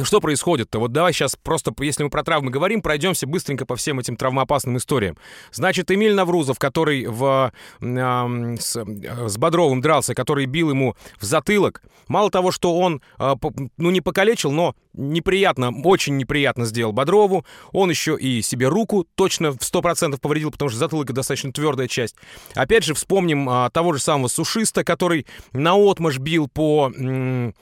что 0.03 0.21
происходит-то? 0.21 0.79
Вот 0.79 0.93
давай 0.93 1.13
сейчас 1.13 1.37
просто, 1.37 1.73
если 1.81 2.05
мы 2.05 2.11
про 2.11 2.23
травмы 2.23 2.51
говорим, 2.51 2.83
пройдемся 2.83 3.27
быстренько 3.27 3.67
по 3.67 3.77
всем 3.77 3.99
этим 3.99 4.17
травмоопасным 4.17 4.77
историям. 4.77 5.17
Значит, 5.53 5.91
Эмиль 5.91 6.15
Наврузов, 6.15 6.59
который 6.59 7.07
в, 7.07 7.53
э, 7.81 8.57
с, 8.59 8.85
с 8.85 9.37
Бодровым 9.39 9.81
дрался, 9.81 10.15
который 10.15 10.47
бил 10.47 10.71
ему 10.71 10.97
в 11.19 11.25
затылок, 11.25 11.83
мало 12.09 12.31
того, 12.31 12.51
что 12.51 12.79
он, 12.79 13.03
э, 13.19 13.35
ну, 13.77 13.91
не 13.91 14.01
покалечил, 14.01 14.53
но 14.53 14.75
неприятно, 14.93 15.73
очень 15.85 16.17
неприятно 16.17 16.65
сделал 16.65 16.93
Бодрову, 16.93 17.45
он 17.73 17.91
еще 17.91 18.17
и 18.19 18.43
себе 18.43 18.69
руку 18.69 19.07
точно 19.15 19.53
в 19.53 19.59
100% 19.59 20.19
повредил, 20.21 20.51
потому 20.51 20.69
что 20.69 20.79
затылок 20.79 21.13
достаточно 21.13 21.53
твердая 21.53 21.89
часть. 21.89 22.17
Опять 22.55 22.85
же, 22.85 22.95
вспомним 22.95 23.49
э, 23.49 23.71
того 23.71 23.93
же 23.95 24.01
самого 24.01 24.29
Сушиста, 24.29 24.85
который 24.85 25.27
наотмашь 25.53 26.19
бил 26.19 26.49
по... 26.49 26.93
Э, 26.95 27.53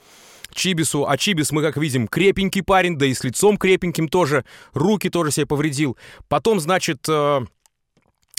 Чибису, 0.53 1.07
а 1.07 1.17
Чибис, 1.17 1.51
мы 1.51 1.61
как 1.61 1.77
видим, 1.77 2.07
крепенький 2.07 2.63
парень, 2.63 2.97
да 2.97 3.05
и 3.05 3.13
с 3.13 3.23
лицом 3.23 3.57
крепеньким 3.57 4.07
тоже, 4.07 4.45
руки 4.73 5.09
тоже 5.09 5.31
себе 5.31 5.45
повредил. 5.45 5.97
Потом, 6.27 6.59
значит... 6.59 7.07
Э, 7.07 7.41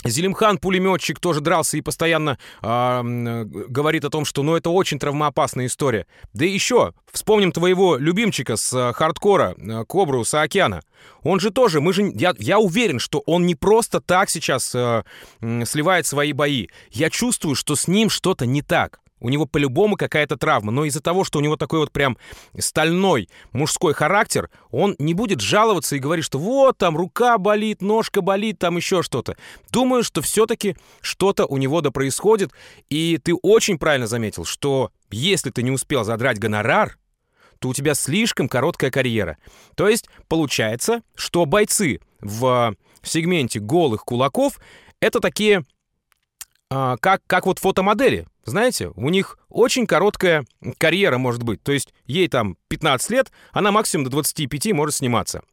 Зелимхан, 0.05 0.57
пулеметчик, 0.57 1.19
тоже 1.19 1.41
дрался 1.41 1.77
и 1.77 1.81
постоянно 1.81 2.37
э, 2.61 3.01
говорит 3.03 4.03
о 4.05 4.09
том, 4.09 4.25
что 4.25 4.43
ну, 4.43 4.55
это 4.55 4.69
очень 4.69 4.99
травмоопасная 4.99 5.67
история. 5.67 6.07
Да 6.33 6.45
и 6.45 6.49
еще, 6.49 6.93
вспомним 7.11 7.51
твоего 7.51 7.97
любимчика 7.97 8.57
с 8.57 8.73
э, 8.73 8.93
хардкора, 8.93 9.55
э, 9.57 9.85
Кобру 9.87 10.23
Саакяна. 10.25 10.81
Он 11.21 11.39
же 11.39 11.51
тоже, 11.51 11.79
мы 11.79 11.93
же, 11.93 12.11
я, 12.15 12.33
я 12.37 12.59
уверен, 12.59 12.99
что 12.99 13.19
он 13.25 13.45
не 13.45 13.55
просто 13.55 14.01
так 14.01 14.29
сейчас 14.29 14.73
э, 14.75 15.03
сливает 15.39 16.05
свои 16.05 16.33
бои. 16.33 16.67
Я 16.91 17.09
чувствую, 17.09 17.55
что 17.55 17.75
с 17.75 17.87
ним 17.87 18.09
что-то 18.09 18.45
не 18.45 18.61
так. 18.61 18.99
У 19.23 19.29
него 19.29 19.45
по-любому 19.45 19.95
какая-то 19.95 20.37
травма, 20.37 20.71
но 20.71 20.83
из-за 20.85 21.01
того, 21.01 21.23
что 21.23 21.39
у 21.39 21.41
него 21.41 21.55
такой 21.55 21.79
вот 21.79 21.91
прям 21.91 22.17
стальной 22.59 23.29
мужской 23.53 23.93
характер, 23.93 24.49
он 24.69 24.95
не 24.99 25.13
будет 25.13 25.39
жаловаться 25.39 25.95
и 25.95 25.99
говорить, 25.99 26.25
что 26.25 26.37
вот 26.37 26.77
там 26.77 26.97
рука 26.97 27.37
болит, 27.37 27.81
ножка 27.81 28.21
болит, 28.21 28.59
там 28.59 28.75
еще 28.75 29.01
что-то. 29.01 29.37
Думаю, 29.71 30.03
что 30.03 30.21
все-таки 30.21 30.75
что-то 31.01 31.45
у 31.45 31.57
него 31.57 31.79
да 31.79 31.89
происходит, 31.89 32.51
и 32.89 33.17
ты 33.23 33.33
очень 33.33 33.79
правильно 33.79 34.07
заметил, 34.07 34.43
что 34.43 34.91
если 35.09 35.49
ты 35.49 35.63
не 35.63 35.71
успел 35.71 36.03
задрать 36.03 36.37
гонорар, 36.37 36.97
то 37.59 37.69
у 37.69 37.73
тебя 37.73 37.93
слишком 37.93 38.49
короткая 38.49 38.91
карьера. 38.91 39.37
То 39.75 39.87
есть 39.87 40.09
получается, 40.27 41.01
что 41.15 41.45
бойцы 41.45 42.01
в 42.19 42.75
сегменте 43.03 43.61
голых 43.61 44.03
кулаков 44.03 44.59
это 44.99 45.21
такие 45.21 45.63
как, 46.73 47.21
как 47.27 47.45
вот 47.45 47.59
фотомодели. 47.59 48.27
Знаете, 48.45 48.91
у 48.95 49.09
них 49.09 49.37
очень 49.49 49.85
короткая 49.85 50.45
карьера 50.77 51.17
может 51.17 51.43
быть. 51.43 51.61
То 51.63 51.71
есть 51.71 51.93
ей 52.05 52.27
там 52.27 52.57
15 52.67 53.09
лет, 53.11 53.31
она 53.51 53.71
максимум 53.71 54.05
до 54.05 54.11
25 54.11 54.73
может 54.73 54.95
сниматься. 54.95 55.43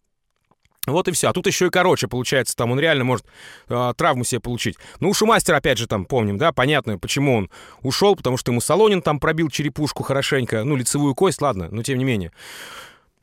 Вот 0.86 1.08
и 1.08 1.12
все. 1.12 1.28
А 1.28 1.32
тут 1.32 1.46
еще 1.46 1.66
и 1.66 1.70
короче 1.70 2.08
получается. 2.08 2.56
Там 2.56 2.72
он 2.72 2.80
реально 2.80 3.04
может 3.04 3.26
э, 3.68 3.92
травму 3.96 4.24
себе 4.24 4.40
получить. 4.40 4.76
Ну, 4.98 5.10
у 5.10 5.14
Шумастера, 5.14 5.56
опять 5.56 5.78
же, 5.78 5.86
там, 5.86 6.06
помним, 6.06 6.38
да, 6.38 6.52
понятно, 6.52 6.98
почему 6.98 7.36
он 7.36 7.50
ушел, 7.82 8.16
потому 8.16 8.36
что 8.36 8.50
ему 8.50 8.60
Солонин 8.60 9.02
там 9.02 9.20
пробил 9.20 9.50
черепушку 9.50 10.02
хорошенько. 10.02 10.64
Ну, 10.64 10.76
лицевую 10.76 11.14
кость, 11.14 11.42
ладно, 11.42 11.68
но 11.70 11.82
тем 11.82 11.98
не 11.98 12.04
менее. 12.04 12.32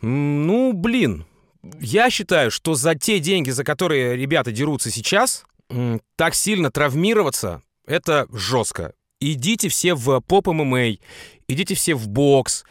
Ну, 0.02 0.72
блин, 0.74 1.26
я 1.80 2.10
считаю, 2.12 2.52
что 2.52 2.76
за 2.76 2.96
те 2.96 3.20
деньги, 3.20 3.50
за 3.50 3.64
которые 3.64 4.16
ребята 4.16 4.52
дерутся 4.52 4.92
сейчас, 4.92 5.44
так 6.16 6.36
сильно 6.36 6.72
травмироваться 6.72 7.64
это 7.88 8.28
жестко. 8.32 8.94
Идите 9.20 9.70
все 9.70 9.96
в 9.96 10.22
поп-ММА, 10.22 10.98
идите 11.48 11.74
все 11.74 11.96
в 11.96 12.08
бокс, 12.08 12.66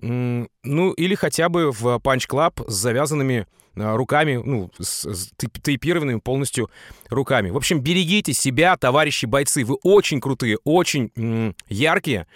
ну 0.00 0.92
или 0.92 1.14
хотя 1.16 1.48
бы 1.48 1.72
в 1.72 1.98
панч-клаб 1.98 2.60
с 2.68 2.72
завязанными 2.72 3.48
а, 3.76 3.96
руками, 3.96 4.36
ну, 4.36 4.70
с, 4.78 5.04
с 5.12 5.30
тейпированными 5.62 6.20
полностью 6.20 6.70
руками. 7.10 7.50
В 7.50 7.56
общем, 7.56 7.80
берегите 7.80 8.32
себя, 8.32 8.76
товарищи 8.76 9.26
бойцы. 9.26 9.64
Вы 9.64 9.76
очень 9.82 10.20
крутые, 10.20 10.58
очень 10.64 11.54
яркие. 11.68 12.26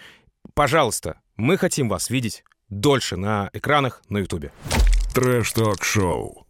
Пожалуйста, 0.54 1.20
мы 1.36 1.56
хотим 1.56 1.88
вас 1.88 2.10
видеть 2.10 2.44
дольше 2.68 3.16
на 3.16 3.50
экранах 3.52 4.02
на 4.08 4.18
Ютубе. 4.18 4.52
Трэш-ток-шоу. 5.14 6.41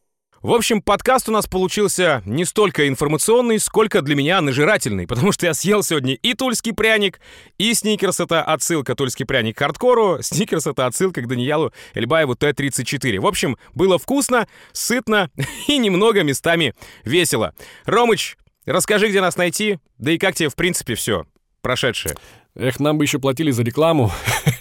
В 0.43 0.53
общем, 0.53 0.83
подкаст 0.83 1.29
у 1.29 1.33
нас 1.33 1.47
получился 1.47 2.21
не 2.27 2.45
столько 2.45 2.89
информационный, 2.89 3.61
сколько 3.61 4.03
для 4.03 4.17
меня 4.17 4.41
нажирательный, 4.41 5.07
потому 5.07 5.31
что 5.31 5.47
я 5.47 5.55
съел 5.55 5.85
сегодня 5.85 6.15
и 6.15 6.35
тульский 6.35 6.73
пряник, 6.73 7.21
и 7.59 7.73
сникерс— 7.73 8.19
это 8.21 8.43
отсылка 8.43 8.97
тульский 8.97 9.25
пряник 9.25 9.57
к 9.57 9.61
хардкору, 9.61 10.19
сникерс— 10.21 10.67
это 10.69 10.87
отсылка 10.87 11.23
к 11.23 11.29
Даниялу 11.29 11.73
Эльбаеву 11.95 12.35
Т-34. 12.35 13.21
В 13.21 13.27
общем, 13.29 13.57
было 13.75 14.01
вкусно, 14.01 14.49
сытно 14.73 15.31
и 15.69 15.79
немного 15.79 16.25
местами 16.25 16.75
весело. 17.05 17.55
Ромыч, 17.85 18.37
расскажи, 18.67 19.11
где 19.11 19.21
нас 19.21 19.37
найти, 19.37 19.79
да 19.99 20.11
и 20.11 20.19
как 20.19 20.35
тебе, 20.35 20.49
в 20.49 20.57
принципе, 20.57 20.97
все 20.97 21.25
прошедшее. 21.61 22.17
Эх, 22.57 22.81
нам 22.81 22.99
бы 22.99 23.05
еще 23.05 23.21
платили 23.21 23.53
за 23.53 23.63
рекламу, 23.63 24.11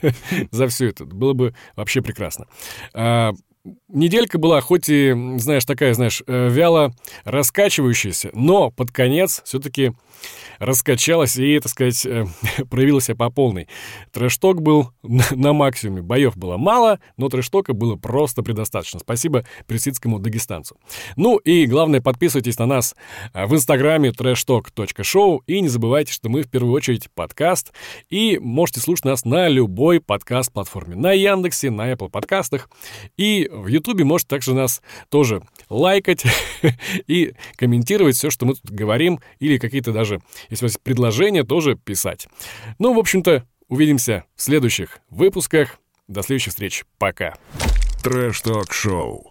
за 0.52 0.68
все 0.68 0.90
это. 0.90 1.06
Было 1.06 1.34
бы 1.34 1.56
вообще 1.76 2.04
прекрасно. 2.04 2.46
А, 3.92 3.98
неделька 3.98 4.38
была, 4.38 4.62
хоть 4.62 4.90
и, 4.90 5.14
знаешь, 5.38 5.66
такая, 5.66 5.94
знаешь, 5.94 6.24
э, 6.28 6.50
вяло 6.50 6.94
раскачивающаяся, 7.24 8.30
но 8.34 8.72
под 8.72 8.92
конец 8.92 9.42
все-таки 9.46 9.94
раскачалась 10.60 11.38
и, 11.38 11.60
так 11.60 11.72
сказать, 11.72 12.06
э, 12.06 12.26
проявила 12.70 13.02
себя 13.02 13.16
по 13.16 13.30
полной. 13.30 13.68
Трэшток 14.12 14.62
был 14.62 14.92
на 15.02 15.54
максимуме. 15.54 16.02
Боев 16.02 16.38
было 16.38 16.58
мало, 16.58 17.00
но 17.18 17.30
трэштока 17.30 17.74
было 17.74 17.96
просто 17.96 18.44
предостаточно. 18.44 19.00
Спасибо 19.00 19.46
персидскому 19.68 20.20
дагестанцу. 20.20 20.78
Ну 21.16 21.38
и 21.38 21.66
главное, 21.66 22.02
подписывайтесь 22.02 22.60
на 22.60 22.66
нас 22.66 22.96
э, 23.34 23.46
в 23.46 23.56
инстаграме 23.56 24.10
trashtalk.show 24.10 25.40
и 25.48 25.62
не 25.62 25.70
забывайте, 25.70 26.14
что 26.14 26.30
мы 26.30 26.44
в 26.44 26.50
первую 26.50 26.74
очередь 26.74 27.10
подкаст 27.14 27.72
и 28.10 28.38
можете 28.40 28.80
слушать 28.80 29.06
нас 29.06 29.26
на 29.26 29.48
любой 29.48 30.00
подкаст-платформе. 30.00 30.96
На 30.96 31.12
Яндексе, 31.12 31.72
на 31.72 31.92
Apple 31.92 32.10
подкастах 32.10 32.70
и 33.18 33.50
в 33.52 33.68
Ютубе 33.82 34.04
можете 34.04 34.30
также 34.30 34.54
нас 34.54 34.82
тоже 35.10 35.42
лайкать 35.70 36.24
и 37.08 37.34
комментировать 37.56 38.16
все, 38.16 38.30
что 38.30 38.46
мы 38.46 38.56
тут 38.56 38.72
говорим 38.72 39.20
или 39.40 39.58
какие-то 39.58 39.92
даже 39.92 40.22
если 40.50 40.66
у 40.66 40.68
вас 40.68 40.74
есть 40.74 40.82
предложения, 40.82 41.44
тоже 41.44 41.76
писать. 41.76 42.28
Ну, 42.80 42.94
в 42.94 43.00
общем-то, 43.00 43.46
увидимся 43.68 44.26
в 44.36 44.42
следующих 44.42 45.00
выпусках. 45.10 45.80
До 46.08 46.24
следующих 46.24 46.52
встреч. 46.52 46.84
Пока. 46.98 47.36
Трэш-ток-шоу. 48.04 49.31